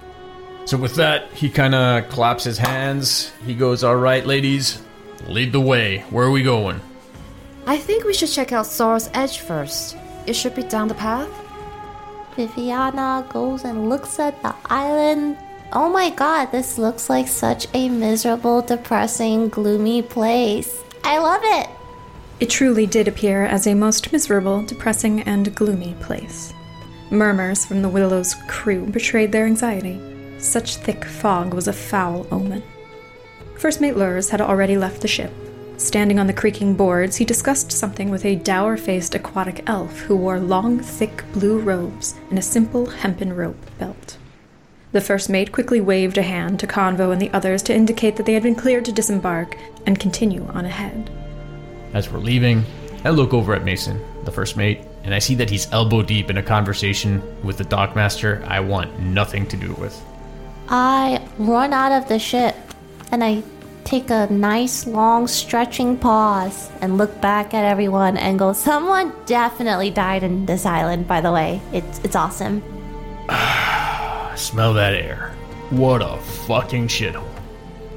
[0.66, 3.32] So with that, he kind of claps his hands.
[3.44, 4.82] He goes, "All right, ladies,
[5.26, 6.04] lead the way.
[6.10, 6.80] Where are we going?"
[7.66, 9.96] I think we should check out Sorrow's Edge first.
[10.26, 11.28] It should be down the path.
[12.36, 15.38] Vivianna goes and looks at the island.
[15.72, 20.84] Oh my god, this looks like such a miserable, depressing, gloomy place.
[21.02, 21.68] I love it.
[22.40, 26.54] It truly did appear as a most miserable, depressing, and gloomy place.
[27.10, 30.00] Murmurs from the Willow's crew betrayed their anxiety.
[30.38, 32.62] Such thick fog was a foul omen.
[33.58, 35.30] First Mate Lurs had already left the ship.
[35.76, 40.16] Standing on the creaking boards, he discussed something with a dour faced aquatic elf who
[40.16, 44.16] wore long, thick blue robes and a simple hempen rope belt.
[44.92, 48.24] The first mate quickly waved a hand to Konvo and the others to indicate that
[48.24, 51.10] they had been cleared to disembark and continue on ahead.
[51.92, 52.64] As we're leaving,
[53.04, 56.30] I look over at Mason, the first mate, and I see that he's elbow deep
[56.30, 60.00] in a conversation with the dockmaster I want nothing to do with.
[60.68, 62.54] I run out of the ship
[63.10, 63.42] and I
[63.84, 69.90] take a nice long stretching pause and look back at everyone and go, Someone definitely
[69.90, 71.60] died in this island, by the way.
[71.72, 72.62] It's it's awesome.
[74.36, 75.34] Smell that air.
[75.70, 77.26] What a fucking shithole.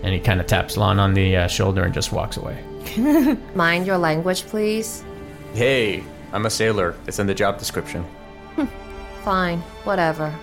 [0.01, 2.63] And he kind of taps Lán on the uh, shoulder and just walks away.
[3.55, 5.03] Mind your language, please.
[5.53, 6.95] Hey, I'm a sailor.
[7.07, 8.05] It's in the job description.
[9.23, 10.33] Fine, whatever.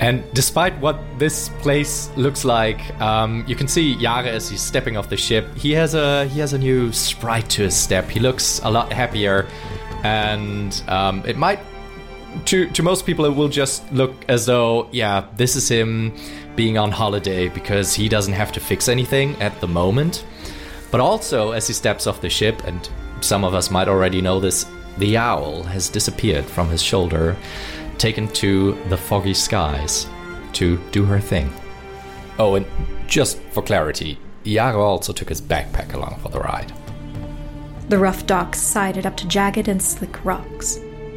[0.00, 4.96] And despite what this place looks like, um, you can see Jare as he's stepping
[4.96, 5.54] off the ship.
[5.56, 8.08] He has a he has a new sprite to his step.
[8.08, 9.46] He looks a lot happier,
[10.02, 11.60] and um, it might
[12.46, 16.12] to to most people it will just look as though yeah this is him
[16.56, 20.24] being on holiday because he doesn't have to fix anything at the moment.
[20.94, 22.88] But also as he steps off the ship, and
[23.20, 24.64] some of us might already know this,
[24.98, 27.36] the owl has disappeared from his shoulder
[27.98, 30.06] taken to the foggy skies
[30.52, 31.52] to do her thing.
[32.38, 32.64] Oh, and
[33.08, 36.72] just for clarity, Iago also took his backpack along for the ride.
[37.88, 40.76] The rough docks sided up to jagged and slick rocks.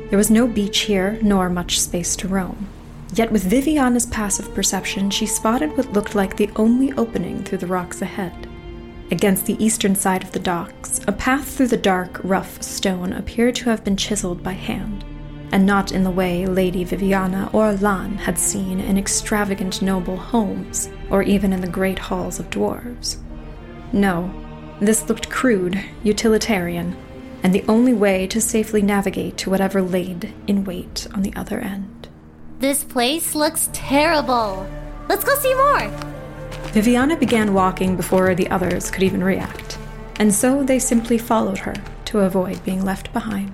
[0.10, 2.68] There was no beach here, nor much space to roam.
[3.14, 7.68] Yet with Vivianna's passive perception, she spotted what looked like the only opening through the
[7.68, 8.47] rocks ahead.
[9.10, 13.56] Against the eastern side of the docks, a path through the dark, rough stone appeared
[13.56, 15.06] to have been chiseled by hand,
[15.54, 20.90] and not in the way Lady Vivianna or Lan had seen in extravagant noble homes,
[21.10, 23.18] or even in the great halls of dwarves.
[23.94, 24.34] No,
[24.82, 26.96] this looked crude, utilitarian,
[27.44, 31.60] and the only way to safely navigate to whatever laid in wait on the other
[31.60, 32.10] end.
[32.60, 34.68] This place looks terrible.
[35.08, 36.17] Let's go see more.
[36.74, 39.78] Vivianna began walking before the others could even react,
[40.18, 43.54] and so they simply followed her to avoid being left behind.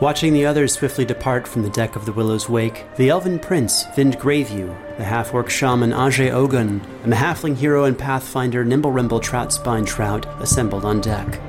[0.00, 3.84] Watching the others swiftly depart from the deck of the Willow's Wake, the elven prince,
[3.94, 9.20] Vind Greyview, the half orc shaman Agé Ogun, and the halfling hero and pathfinder Nimbleremble
[9.20, 11.40] Troutspinetrout assembled on deck.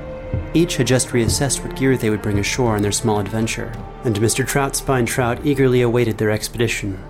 [0.54, 3.72] Each had just reassessed what gear they would bring ashore on their small adventure,
[4.04, 4.46] and Mr.
[4.46, 7.02] Troutspine Trout eagerly awaited their expedition.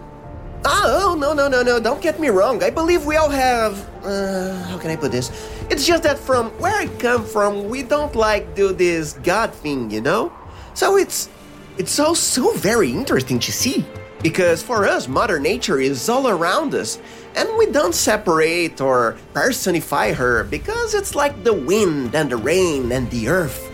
[0.64, 2.62] Oh, no, no, no, no, don't get me wrong.
[2.62, 3.72] I believe we all have.
[4.04, 5.30] Uh, how can I put this?
[5.70, 9.90] It's just that from where I come from, we don't like do this God thing,
[9.90, 10.32] you know?
[10.74, 11.30] So it's.
[11.76, 13.84] It's all so very interesting to see.
[14.22, 17.00] Because for us, Mother Nature is all around us,
[17.34, 22.92] and we don't separate or personify her because it's like the wind and the rain
[22.92, 23.70] and the earth.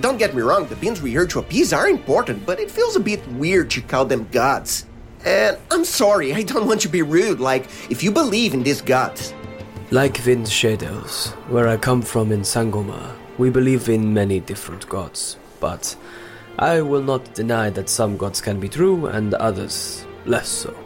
[0.00, 2.96] Don't get me wrong, the beings we here to appease are important, but it feels
[2.96, 4.86] a bit weird to call them gods.
[5.24, 8.82] And I'm sorry, I don't want to be rude, like, if you believe in these
[8.82, 9.32] gods.
[9.90, 15.36] Like Vind Shadows, where I come from in Sangoma, we believe in many different gods,
[15.60, 15.96] but
[16.58, 20.76] I will not deny that some gods can be true and others less so.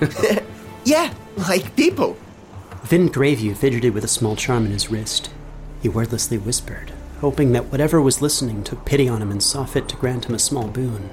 [0.84, 1.12] yeah,
[1.48, 2.16] like people.
[2.84, 5.30] Vind Greyview fidgeted with a small charm in his wrist.
[5.82, 9.88] He wordlessly whispered, hoping that whatever was listening took pity on him and saw fit
[9.88, 11.10] to grant him a small boon.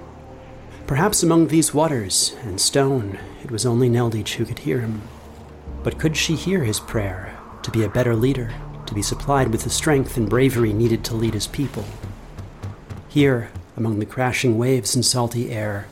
[0.87, 5.01] Perhaps among these waters and stone, it was only Neldeach who could hear him.
[5.83, 8.53] But could she hear his prayer to be a better leader,
[8.85, 11.83] to be supplied with the strength and bravery needed to lead his people?
[13.09, 15.87] Here, among the crashing waves and salty air,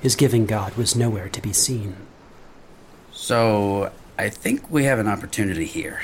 [0.00, 1.96] his giving god was nowhere to be seen.
[3.12, 6.00] So, I think we have an opportunity here.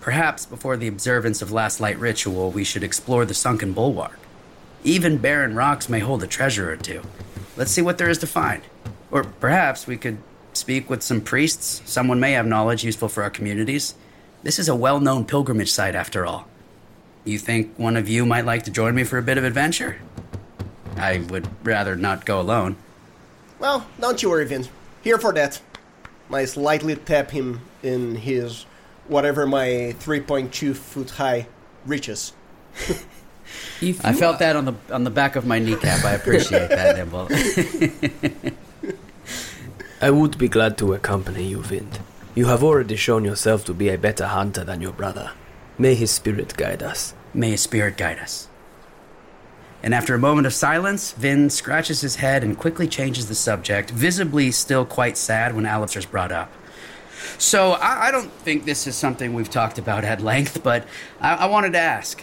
[0.00, 4.18] Perhaps before the observance of Last Light ritual, we should explore the sunken bulwark.
[4.82, 7.02] Even barren rocks may hold a treasure or two.
[7.56, 8.62] Let's see what there is to find.
[9.10, 10.18] Or perhaps we could
[10.52, 11.82] speak with some priests.
[11.84, 13.94] Someone may have knowledge useful for our communities.
[14.42, 16.48] This is a well known pilgrimage site, after all.
[17.24, 19.98] You think one of you might like to join me for a bit of adventure?
[20.96, 22.76] I would rather not go alone.
[23.58, 24.68] Well, don't you worry, Vince.
[25.02, 25.60] Here for that.
[26.30, 28.66] I slightly tap him in his
[29.08, 31.46] whatever my 3.2 foot high
[31.84, 32.32] reaches.
[33.82, 36.04] I felt that on the on the back of my kneecap.
[36.04, 37.28] I appreciate that, Nimble.
[40.00, 42.00] I would be glad to accompany you, Vind.
[42.34, 45.32] You have already shown yourself to be a better hunter than your brother.
[45.78, 47.14] May his spirit guide us.
[47.32, 48.48] May his spirit guide us.
[49.82, 53.90] And after a moment of silence, Vind scratches his head and quickly changes the subject,
[53.90, 56.50] visibly still quite sad when Alipser's brought up.
[57.38, 60.86] So, I, I, don't think this is something we've talked about at length, but
[61.20, 62.22] I, I wanted to ask.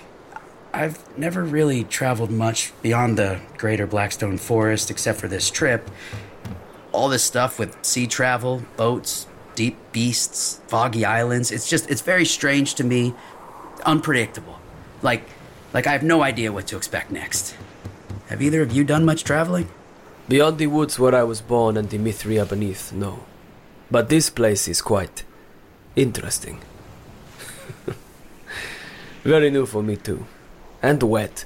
[0.74, 5.88] I've never really traveled much beyond the greater Blackstone Forest except for this trip.
[6.92, 12.26] All this stuff with sea travel, boats, deep beasts, foggy islands, it's just, it's very
[12.26, 13.14] strange to me,
[13.86, 14.60] unpredictable.
[15.04, 15.24] Like,
[15.74, 17.56] like I have no idea what to expect next.
[18.30, 19.70] Have either of you done much traveling?
[20.28, 23.26] Beyond the woods where I was born and the Mithria beneath, no.
[23.92, 25.24] But this place is quite
[25.96, 26.62] interesting.
[29.24, 30.26] Very new for me too.
[30.84, 31.46] And wet.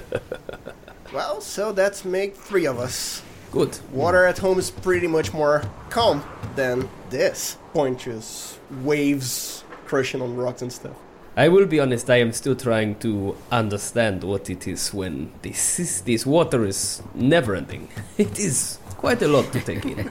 [1.12, 3.22] well, so that's make three of us.
[3.50, 3.78] Good.
[3.90, 6.22] Water at home is pretty much more calm
[6.54, 7.56] than this.
[7.72, 10.96] Pointers, waves crushing on rocks and stuff.
[11.36, 15.78] I will be honest, I am still trying to understand what it is when this
[15.78, 17.88] is, this water is never ending.
[18.18, 20.10] It is quite a lot to take in.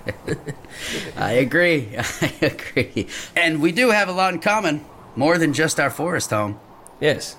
[1.17, 1.89] I agree.
[1.97, 3.07] I agree.
[3.35, 6.59] And we do have a lot in common, more than just our forest home.
[7.01, 7.35] Yes.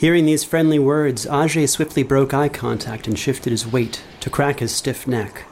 [0.00, 4.60] Hearing these friendly words, Agé swiftly broke eye contact and shifted his weight to crack
[4.60, 5.44] his stiff neck.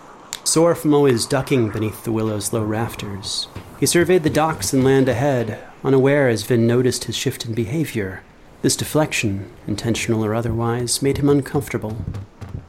[0.42, 5.06] Sore from always ducking beneath the willow's low rafters, he surveyed the docks and land
[5.06, 8.22] ahead, unaware as Vind noticed his shift in behavior.
[8.62, 11.96] This deflection, intentional or otherwise, made him uncomfortable.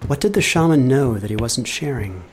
[0.05, 2.23] What did the shaman know that he wasn't sharing?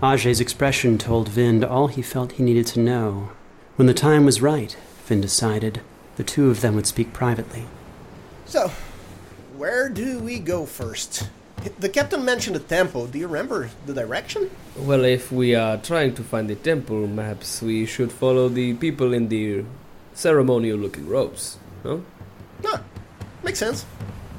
[0.00, 3.30] Agé's expression told Vind all he felt he needed to know.
[3.74, 4.76] When the time was right,
[5.06, 5.80] Vind decided,
[6.14, 7.66] the two of them would speak privately.
[8.46, 8.70] So,
[9.56, 11.28] where do we go first?
[11.80, 13.08] The captain mentioned the temple.
[13.08, 14.50] Do you remember the direction?
[14.76, 19.12] Well, if we are trying to find the temple, perhaps we should follow the people
[19.12, 19.64] in the
[20.14, 22.04] ceremonial looking robes, no?
[22.64, 22.82] Ah,
[23.42, 23.84] makes sense.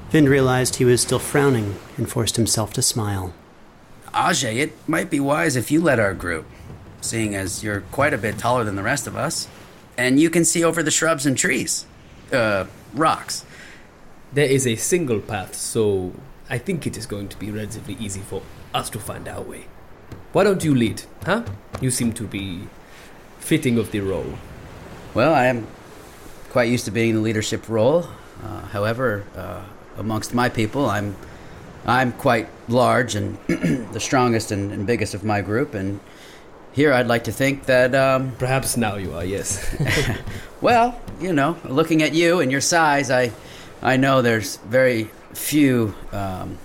[0.09, 3.33] Vind realized he was still frowning and forced himself to smile.
[4.13, 6.45] Agé, it might be wise if you led our group,
[7.01, 9.49] seeing as you're quite a bit taller than the rest of us.
[9.97, 11.85] And you can see over the shrubs and trees.
[12.31, 13.43] Uh, rocks.
[14.37, 16.13] There is a single path, so
[16.47, 19.65] I think it is going to be relatively easy for us to find our way.
[20.31, 21.41] Why don't you lead, huh?
[21.81, 22.67] You seem to be
[23.39, 24.37] fitting of the role.
[25.15, 25.65] Well, I am
[26.51, 28.09] quite used to being in the leadership role.
[28.43, 29.63] Uh, however, uh,
[29.97, 31.15] amongst my people, I'm
[31.87, 33.39] I'm quite large and
[33.91, 35.73] the strongest and, and, biggest of my group.
[35.73, 35.99] And
[36.73, 39.25] here, I'd like to think that um, perhaps now you are.
[39.25, 39.65] Yes.
[40.61, 43.31] well, you know, looking at you and your size, I
[43.81, 46.57] I know there's very few um,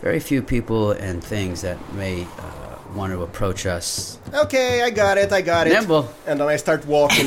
[0.00, 2.22] very few people and things that may.
[2.24, 2.62] Uh,
[2.94, 4.18] want to approach us.
[4.32, 5.72] Okay, I got it, I got it.
[5.72, 6.12] Nimble.
[6.26, 7.26] And then I start walking.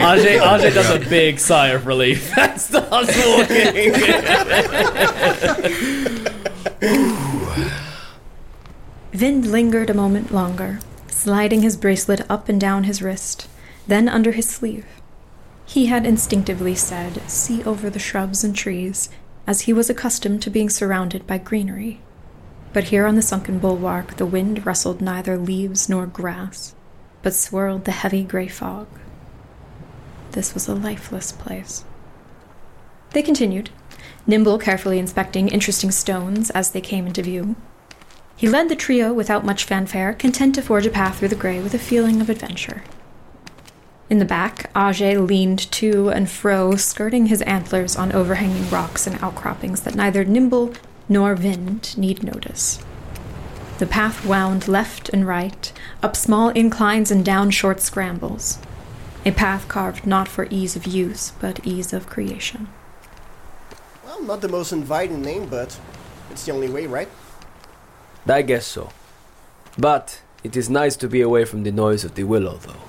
[0.00, 3.92] Agé, Agé does a big sigh of relief and starts walking.
[9.12, 13.48] Vind lingered a moment longer, sliding his bracelet up and down his wrist,
[13.86, 14.86] then under his sleeve.
[15.70, 19.08] He had instinctively said, See over the shrubs and trees,
[19.46, 22.00] as he was accustomed to being surrounded by greenery.
[22.72, 26.74] But here on the sunken bulwark, the wind rustled neither leaves nor grass,
[27.22, 28.88] but swirled the heavy gray fog.
[30.32, 31.84] This was a lifeless place.
[33.10, 33.70] They continued,
[34.26, 37.54] Nimble carefully inspecting interesting stones as they came into view.
[38.34, 41.60] He led the trio without much fanfare, content to forge a path through the gray
[41.62, 42.82] with a feeling of adventure.
[44.10, 49.16] In the back, Agé leaned to and fro, skirting his antlers on overhanging rocks and
[49.22, 50.74] outcroppings that neither Nimble
[51.08, 52.80] nor Vind need notice.
[53.78, 58.58] The path wound left and right, up small inclines and down short scrambles.
[59.24, 62.66] A path carved not for ease of use, but ease of creation.
[64.04, 65.78] Well, not the most inviting name, but
[66.32, 67.08] it's the only way, right?
[68.26, 68.90] I guess so.
[69.78, 72.82] But it is nice to be away from the noise of the willow, though,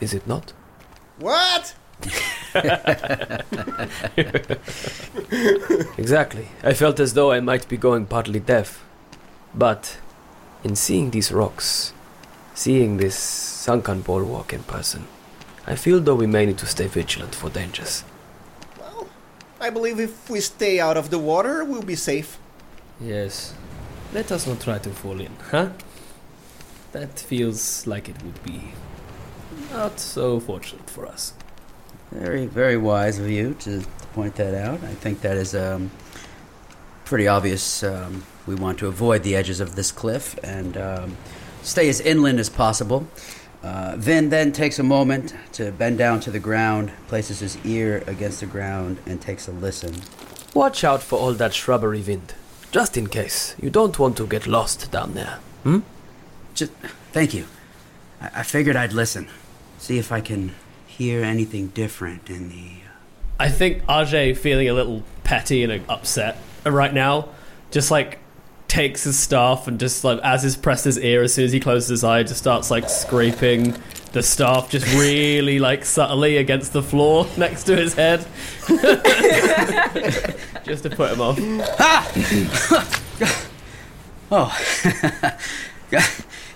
[0.00, 0.52] is it not?
[1.18, 1.74] What?
[5.98, 6.48] exactly.
[6.62, 8.84] I felt as though I might be going partly deaf.
[9.54, 9.98] But
[10.62, 11.94] in seeing these rocks,
[12.54, 15.06] seeing this sunken bulwark in person,
[15.66, 18.04] I feel though we may need to stay vigilant for dangers.
[18.78, 19.08] Well,
[19.60, 22.38] I believe if we stay out of the water, we'll be safe.
[23.00, 23.54] Yes.
[24.12, 25.70] Let us not try to fall in, huh?
[26.92, 28.72] That feels like it would be
[29.76, 31.34] not so fortunate for us.
[32.10, 34.82] Very, very wise of you to point that out.
[34.82, 35.90] I think that is um,
[37.04, 37.82] pretty obvious.
[37.82, 41.16] Um, we want to avoid the edges of this cliff and um,
[41.62, 43.06] stay as inland as possible.
[43.62, 48.02] Uh, Vind then takes a moment to bend down to the ground, places his ear
[48.06, 49.94] against the ground, and takes a listen.
[50.54, 52.34] Watch out for all that shrubbery wind,
[52.70, 53.54] just in case.
[53.60, 55.38] You don't want to get lost down there.
[55.64, 55.80] Hmm?
[56.54, 56.72] Just
[57.12, 57.46] thank you.
[58.22, 59.28] I, I figured I'd listen,
[59.78, 60.54] see if I can
[60.86, 62.70] hear anything different in the.
[63.38, 67.28] I think Agé feeling a little petty and upset right now,
[67.70, 68.18] just like
[68.68, 71.60] takes his staff and just like as he's pressed his ear, as soon as he
[71.60, 73.74] closes his eye, just starts like scraping
[74.12, 78.26] the staff just really like subtly against the floor next to his head,
[80.64, 81.38] just to put him off.
[84.32, 84.58] oh,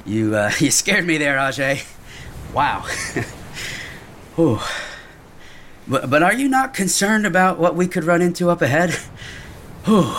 [0.06, 1.84] you uh, you scared me there, Agé.
[2.52, 2.84] Wow.
[4.38, 4.60] Ooh.
[5.86, 8.96] But, but are you not concerned about what we could run into up ahead?
[9.88, 10.14] Ooh.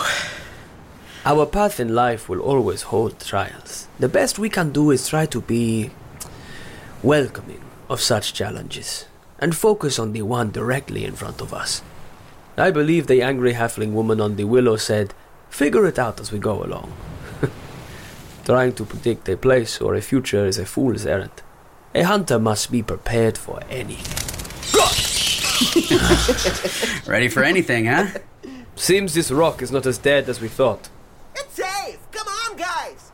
[1.23, 3.87] Our path in life will always hold trials.
[3.99, 5.91] The best we can do is try to be
[7.03, 9.05] welcoming of such challenges
[9.37, 11.83] and focus on the one directly in front of us.
[12.57, 15.13] I believe the angry halfling woman on the willow said,
[15.49, 16.91] Figure it out as we go along.
[18.45, 21.41] Trying to predict a place or a future is a fool's errand.
[21.93, 24.17] A hunter must be prepared for anything.
[27.05, 28.07] Ready for anything, huh?
[28.75, 30.89] Seems this rock is not as dead as we thought.
[31.35, 31.99] It's safe!
[32.11, 33.11] Come on, guys!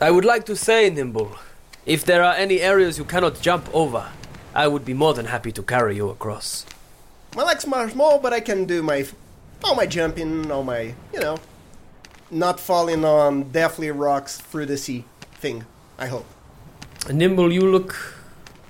[0.00, 1.36] I would like to say, Nimble,
[1.86, 4.10] if there are any areas you cannot jump over,
[4.54, 6.66] I would be more than happy to carry you across.
[7.34, 9.06] My legs are small, but I can do my
[9.64, 11.38] all my jumping, all my you know,
[12.30, 15.04] not falling on deathly rocks through the sea
[15.34, 15.64] thing.
[15.98, 16.26] I hope.
[17.10, 17.94] Nimble, you look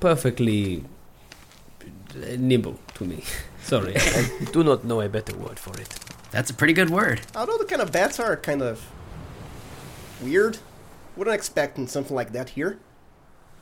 [0.01, 0.85] perfectly
[2.15, 2.79] uh, nimble.
[2.95, 3.23] to me.
[3.63, 5.93] Sorry, I do not know a better word for it.
[6.31, 7.23] That's a pretty good word.
[7.35, 8.85] Although the kind of bats are kind of
[10.21, 10.59] weird,
[11.17, 12.79] wouldn't expect something like that here.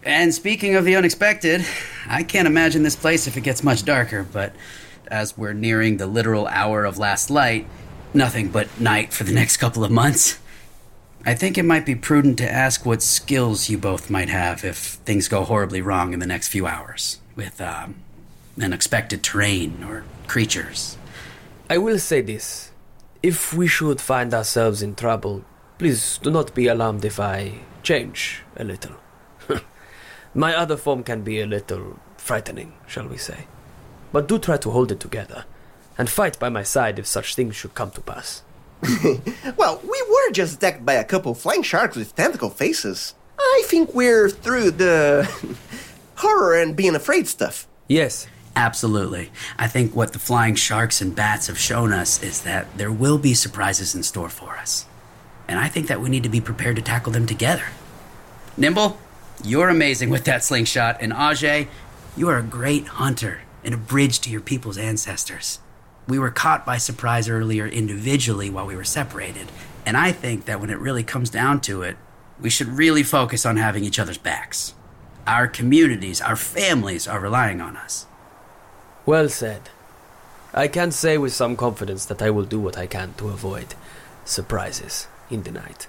[0.03, 1.65] And speaking of the unexpected,
[2.07, 4.53] I can't imagine this place if it gets much darker, but
[5.07, 7.67] as we're nearing the literal hour of last light,
[8.15, 10.39] nothing but night for the next couple of months.
[11.27, 14.77] I think it might be prudent to ask what skills you both might have if
[15.07, 17.97] things go horribly wrong in the next few hours with um,
[18.61, 20.99] unexpected terrain or creatures.
[21.71, 22.71] I will say this.
[23.23, 25.45] If we should find ourselves in trouble,
[25.79, 28.97] please do not be alarmed if I change a little.
[30.35, 33.47] My other form can be a little frightening, shall we say.
[34.13, 35.47] But do try to hold it together,
[35.97, 38.43] and fight by my side if such things should come to pass.
[39.57, 43.15] Well, we were just attacked by a couple flying sharks with tentacle faces.
[43.39, 45.31] I think we're through the
[46.17, 47.67] horror and being afraid stuff.
[47.89, 48.27] Yes.
[48.57, 49.31] Absolutely.
[49.59, 53.19] I think what the flying sharks and bats have shown us is that there will
[53.19, 54.87] be surprises in store for us.
[55.49, 57.65] And I think that we need to be prepared to tackle them together.
[58.57, 58.97] Nimble,
[59.43, 61.67] you're amazing with that slingshot, and Agé,
[62.17, 65.59] you are a great hunter and a bridge to your people's ancestors.
[66.07, 69.51] We were caught by surprise earlier individually while we were separated,
[69.87, 71.97] and I think that when it really comes down to it,
[72.41, 74.75] we should really focus on having each other's backs.
[75.27, 78.07] Our communities, our families are relying on us.
[79.07, 79.71] Well said.
[80.53, 83.75] I can say with some confidence that I will do what I can to avoid
[84.25, 85.89] surprises in the night.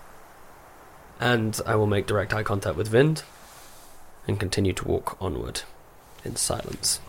[1.19, 3.23] And I will make direct eye contact with Vind
[4.27, 5.61] and continue to walk onward
[6.23, 6.99] in silence.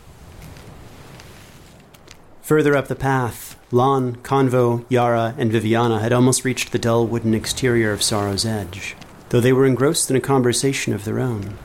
[2.47, 7.35] Further up the path, Lán, Konvo, Jare, and Vivianna had almost reached the dull wooden
[7.35, 8.95] exterior of Sorrow's Edge,
[9.31, 11.59] though they were engrossed in a conversation of their own.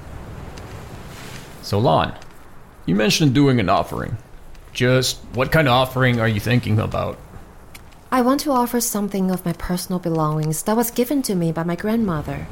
[1.62, 2.20] So, Lán,
[2.88, 4.18] you mentioned doing an offering.
[4.74, 7.20] Just what kind of offering are you thinking about?
[8.12, 11.62] I want to offer something of my personal belongings that was given to me by
[11.62, 12.48] my grandmother.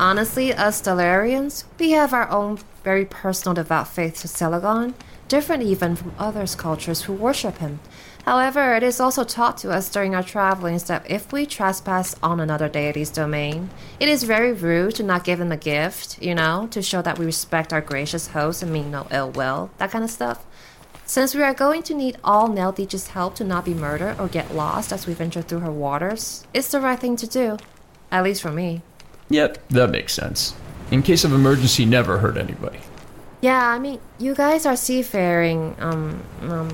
[0.00, 4.94] Honestly, us Stellarians, we have our own very personal devout faith to Celagon,
[5.28, 7.80] different even from others' cultures who worship him.
[8.24, 12.38] However, it is also taught to us during our travelings that if we trespass on
[12.38, 16.68] another deity's domain, it is very rude to not give them a gift, you know,
[16.70, 20.04] to show that we respect our gracious host and mean no ill will, that kind
[20.04, 20.44] of stuff.
[21.04, 24.54] Since we are going to need all Neldeach's help to not be murdered or get
[24.54, 27.58] lost as we venture through her waters, it's the right thing to do.
[28.12, 28.82] At least for me.
[29.28, 30.54] Yep, that makes sense.
[30.92, 32.78] In case of emergency, never hurt anybody.
[33.42, 36.70] Yeah, I mean, you guys are seafaring, um, um,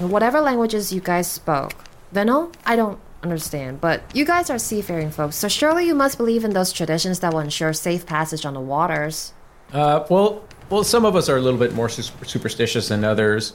[0.00, 1.72] whatever languages you guys spoke.
[2.10, 6.44] Venal, I don't understand, but you guys are seafaring folks, so surely you must believe
[6.44, 9.32] in those traditions that will ensure safe passage on the waters.
[9.72, 13.54] Uh, well, well, some of us are a little bit more sus- superstitious than others.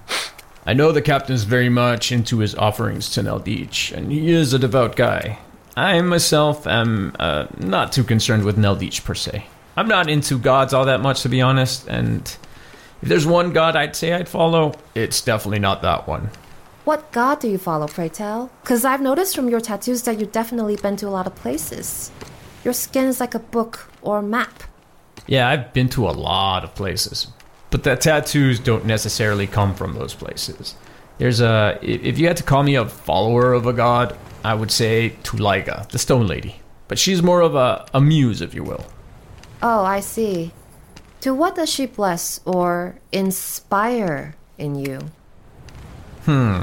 [0.66, 4.58] I know the captain's very much into his offerings to Neldeach, and he is a
[4.58, 5.38] devout guy.
[5.76, 9.44] I myself am uh, not too concerned with Neldeach per se.
[9.80, 12.20] I'm not into gods all that much, to be honest, and
[13.00, 16.28] if there's one god I'd say I'd follow, it's definitely not that one.
[16.84, 18.50] What god do you follow, pray tell?
[18.60, 22.10] Because I've noticed from your tattoos that you've definitely been to a lot of places.
[22.62, 24.64] Your skin is like a book or a map.
[25.26, 27.28] Yeah, I've been to a lot of places,
[27.70, 30.74] but the tattoos don't necessarily come from those places.
[31.16, 34.14] There's a if you had to call me a follower of a god,
[34.44, 36.60] I would say Tulaiga, the Stone Lady.
[36.86, 38.84] But she's more of a, a muse, if you will.
[39.62, 40.52] Oh, I see.
[41.22, 45.00] To what does she bless or inspire in you?
[46.24, 46.62] Hmm.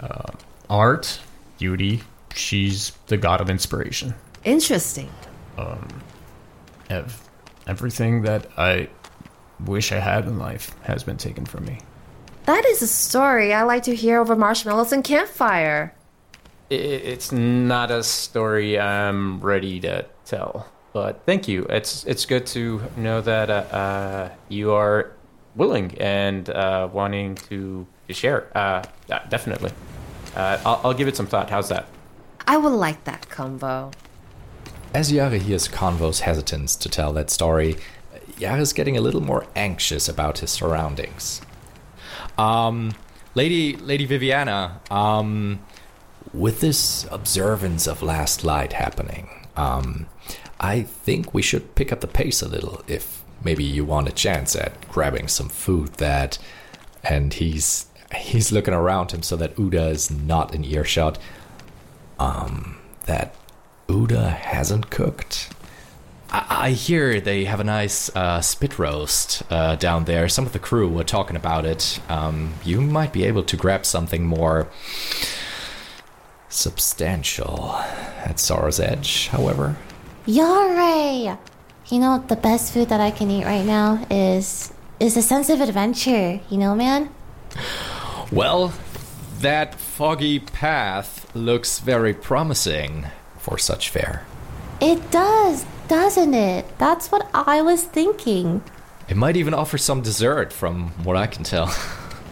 [0.00, 0.32] Uh,
[0.70, 1.20] art,
[1.58, 2.02] beauty.
[2.34, 4.14] She's the god of inspiration.
[4.44, 5.10] Interesting.
[5.58, 5.88] Um,
[6.90, 7.28] ev-
[7.66, 8.88] everything that I
[9.64, 11.78] wish I had in life has been taken from me.
[12.46, 15.94] That is a story I like to hear over marshmallows and campfire.
[16.70, 21.66] It's not a story I'm ready to tell, but thank you.
[21.68, 25.12] It's it's good to know that uh, uh, you are
[25.56, 28.56] willing and uh, wanting to, to share.
[28.56, 29.72] Uh, yeah, definitely.
[30.34, 31.50] Uh, I'll, I'll give it some thought.
[31.50, 31.86] How's that?
[32.46, 33.92] I would like that Konvo.
[34.94, 37.76] As Jare hears Konvo's hesitance to tell that story,
[38.38, 41.40] Jare's getting a little more anxious about his surroundings.
[42.38, 42.92] Um,
[43.34, 45.58] Lady Lady Vivianna, um,
[46.32, 50.06] with this observance of last light happening, um,
[50.64, 54.12] I think we should pick up the pace a little if maybe you want a
[54.12, 56.38] chance at grabbing some food that
[57.02, 57.86] and he's
[58.16, 61.18] he's looking around him so that Uda is not in earshot.
[62.18, 63.34] Um, that
[63.88, 65.50] Uda hasn't cooked.
[66.30, 70.30] I, I hear they have a nice uh, spit roast uh, down there.
[70.30, 72.00] Some of the crew were talking about it.
[72.08, 74.70] Um, you might be able to grab something more
[76.48, 77.74] substantial
[78.24, 79.76] at Sorrow's Edge, however.
[80.26, 81.38] Jare!
[81.86, 85.50] You know, the best food that I can eat right now is is a sense
[85.50, 87.10] of adventure, you know, man?
[88.32, 88.72] Well,
[89.40, 93.06] that foggy path looks very promising
[93.38, 94.24] for such fare.
[94.80, 96.78] It does, doesn't it?
[96.78, 98.62] That's what I was thinking.
[99.08, 101.74] It might even offer some dessert, from what I can tell.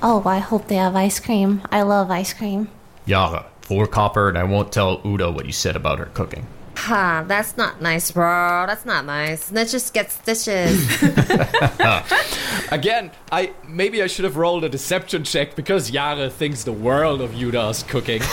[0.04, 1.62] Oh, I hope they have ice cream.
[1.70, 2.68] I love ice cream.
[3.06, 6.48] Jare, four copper, and I won't tell Udo what you said about her cooking.
[6.82, 8.64] Ha, that's not nice, bro.
[8.66, 9.52] That's not nice.
[9.52, 10.84] Let's just get stitches.
[12.72, 17.20] Again, I maybe I should have rolled a deception check because Jare thinks the world
[17.20, 18.20] of Yuda's cooking.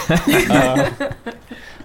[0.49, 1.13] Uh,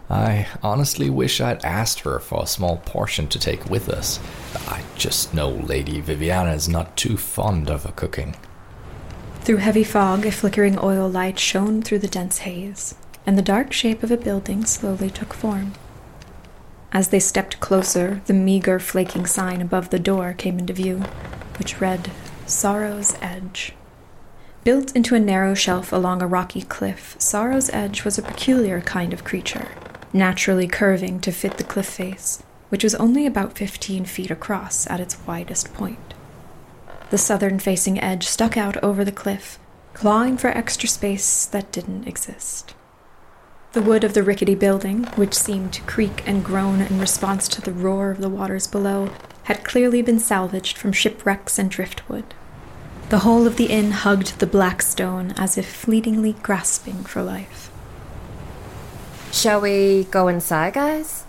[0.08, 4.18] I honestly wish I'd asked her for a small portion to take with us.
[4.68, 8.36] I just know Lady Vivianna is not too fond of her cooking.
[9.40, 12.94] Through heavy fog, a flickering oil light shone through the dense haze,
[13.26, 15.72] and the dark shape of a building slowly took form.
[16.94, 20.98] As they stepped closer, the meager, flaking sign above the door came into view,
[21.58, 22.12] which read
[22.46, 23.72] Sorrow's Edge.
[24.62, 29.12] Built into a narrow shelf along a rocky cliff, Sorrow's Edge was a peculiar kind
[29.12, 29.72] of creature,
[30.12, 35.00] naturally curving to fit the cliff face, which was only about 15 feet across at
[35.00, 36.14] its widest point.
[37.10, 39.58] The southern facing edge stuck out over the cliff,
[39.94, 42.73] clawing for extra space that didn't exist.
[43.74, 47.60] The wood of the rickety building, which seemed to creak and groan in response to
[47.60, 49.10] the roar of the waters below,
[49.44, 52.34] had clearly been salvaged from shipwrecks and driftwood.
[53.08, 57.68] The whole of the inn hugged the black stone as if fleetingly grasping for life.
[59.32, 61.24] Shall we go inside, guys?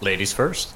[0.00, 0.74] Ladies first.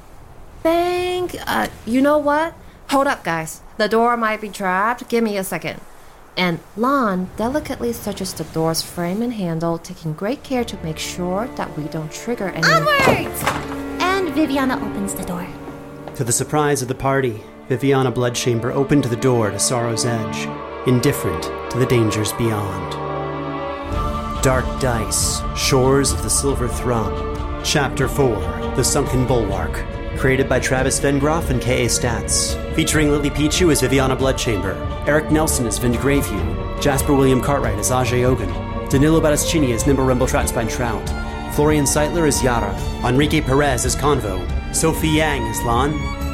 [0.64, 1.36] Thank.
[1.46, 2.55] Uh, you know what?
[2.90, 3.61] Hold up, guys.
[3.76, 5.09] The door might be trapped.
[5.09, 5.80] Give me a second.
[6.39, 11.49] And Lán delicately searches the door's frame and handle, taking great care to make sure
[11.57, 12.64] that we don't trigger any.
[12.64, 13.43] Onwards!
[14.01, 15.45] And Vivianna opens the door.
[16.14, 20.49] To the surprise of the party, Vivianna Bloodchamber opened the door to Sorrow's Edge,
[20.86, 22.93] indifferent to the dangers beyond.
[24.41, 29.84] Dark Dice, Shores of the Silver Thrum, Chapter 4 The Sunken Bulwark,
[30.18, 31.86] created by Travis Vengroff and K.A.
[31.86, 37.90] Statz, featuring LilyPichu as Vivianna Bloodchamber, Eric Nelsen as Vind Greyview, Jasper William Cartwright as
[37.90, 38.48] Agé Ogun,
[38.88, 42.74] Danilo Battistini as Nimbleremble Troutspinetrout, Florian Seidler as Jare,
[43.08, 44.44] Enrique Perez as Konvo,
[44.74, 45.92] Sophie Yang as Lán,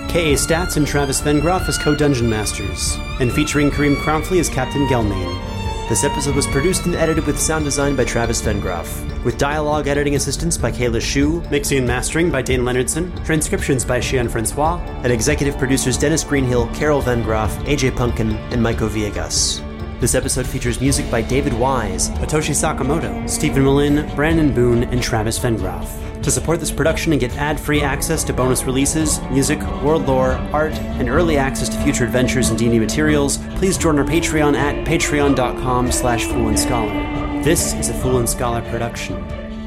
[0.08, 0.34] K.A.
[0.34, 5.53] Statz and Travis Vengroff as co-dungeon masters, and featuring Karim Kronfli as Captain Gelmain.
[5.86, 10.14] This episode was produced and edited with sound design by Travis Vengroff, with dialogue editing
[10.14, 15.12] assistance by Kaela Shoe, mixing and mastering by Dayn Leonardson, transcriptions by Shion Francois, and
[15.12, 19.60] executive producers Dennis Greenhill, Carol Vengroff, AJ Punk'n, and Maico Villegas.
[20.00, 25.38] This episode features music by David Wise, Atoshi Sakamoto, Steven Melin, Brandon Boone, and Travis
[25.38, 25.86] Vengroff.
[26.24, 30.72] To support this production and get ad-free access to bonus releases, music, world lore, art,
[30.72, 35.92] and early access to future adventures and D&D materials, please join our Patreon at patreon.com
[35.92, 36.94] slash Fool and Scholar.
[37.42, 39.22] This is a Fool and Scholar production.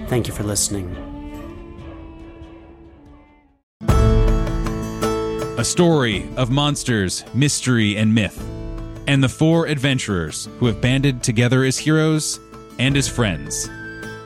[0.07, 0.95] Thank you for listening.
[5.59, 8.43] A story of monsters, mystery, and myth,
[9.05, 12.39] and the four adventurers who have banded together as heroes
[12.79, 13.69] and as friends.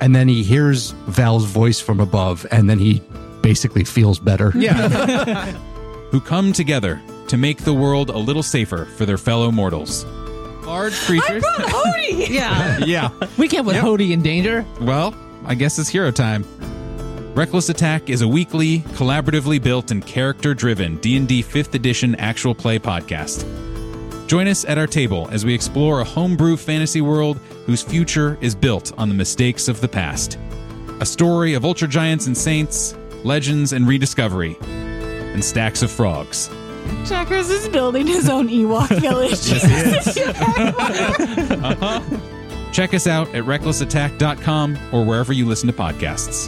[0.01, 3.01] And then he hears Val's voice from above, and then he
[3.41, 4.51] basically feels better.
[4.55, 5.51] Yeah.
[6.11, 10.03] who come together to make the world a little safer for their fellow mortals.
[10.65, 11.43] Large creatures.
[11.43, 12.27] I brought Hody!
[12.29, 12.79] Yeah.
[12.79, 13.09] yeah.
[13.37, 14.65] We can't put Hody in danger.
[14.81, 16.45] Well, I guess it's hero time.
[17.33, 23.45] Reckless Attack is a weekly, collaboratively built and character-driven D&D 5th edition actual play podcast.
[24.31, 28.55] Join us at our table as we explore a homebrew fantasy world whose future is
[28.55, 30.39] built on the mistakes of the past.
[31.01, 36.49] A story of ultra giants and saints, legends and rediscovery, and stacks of frogs.
[37.05, 39.51] Checkers is building his own Ewok village.
[41.61, 42.01] Uh-huh.
[42.71, 46.47] Check us out at recklessattack.com or wherever you listen to podcasts.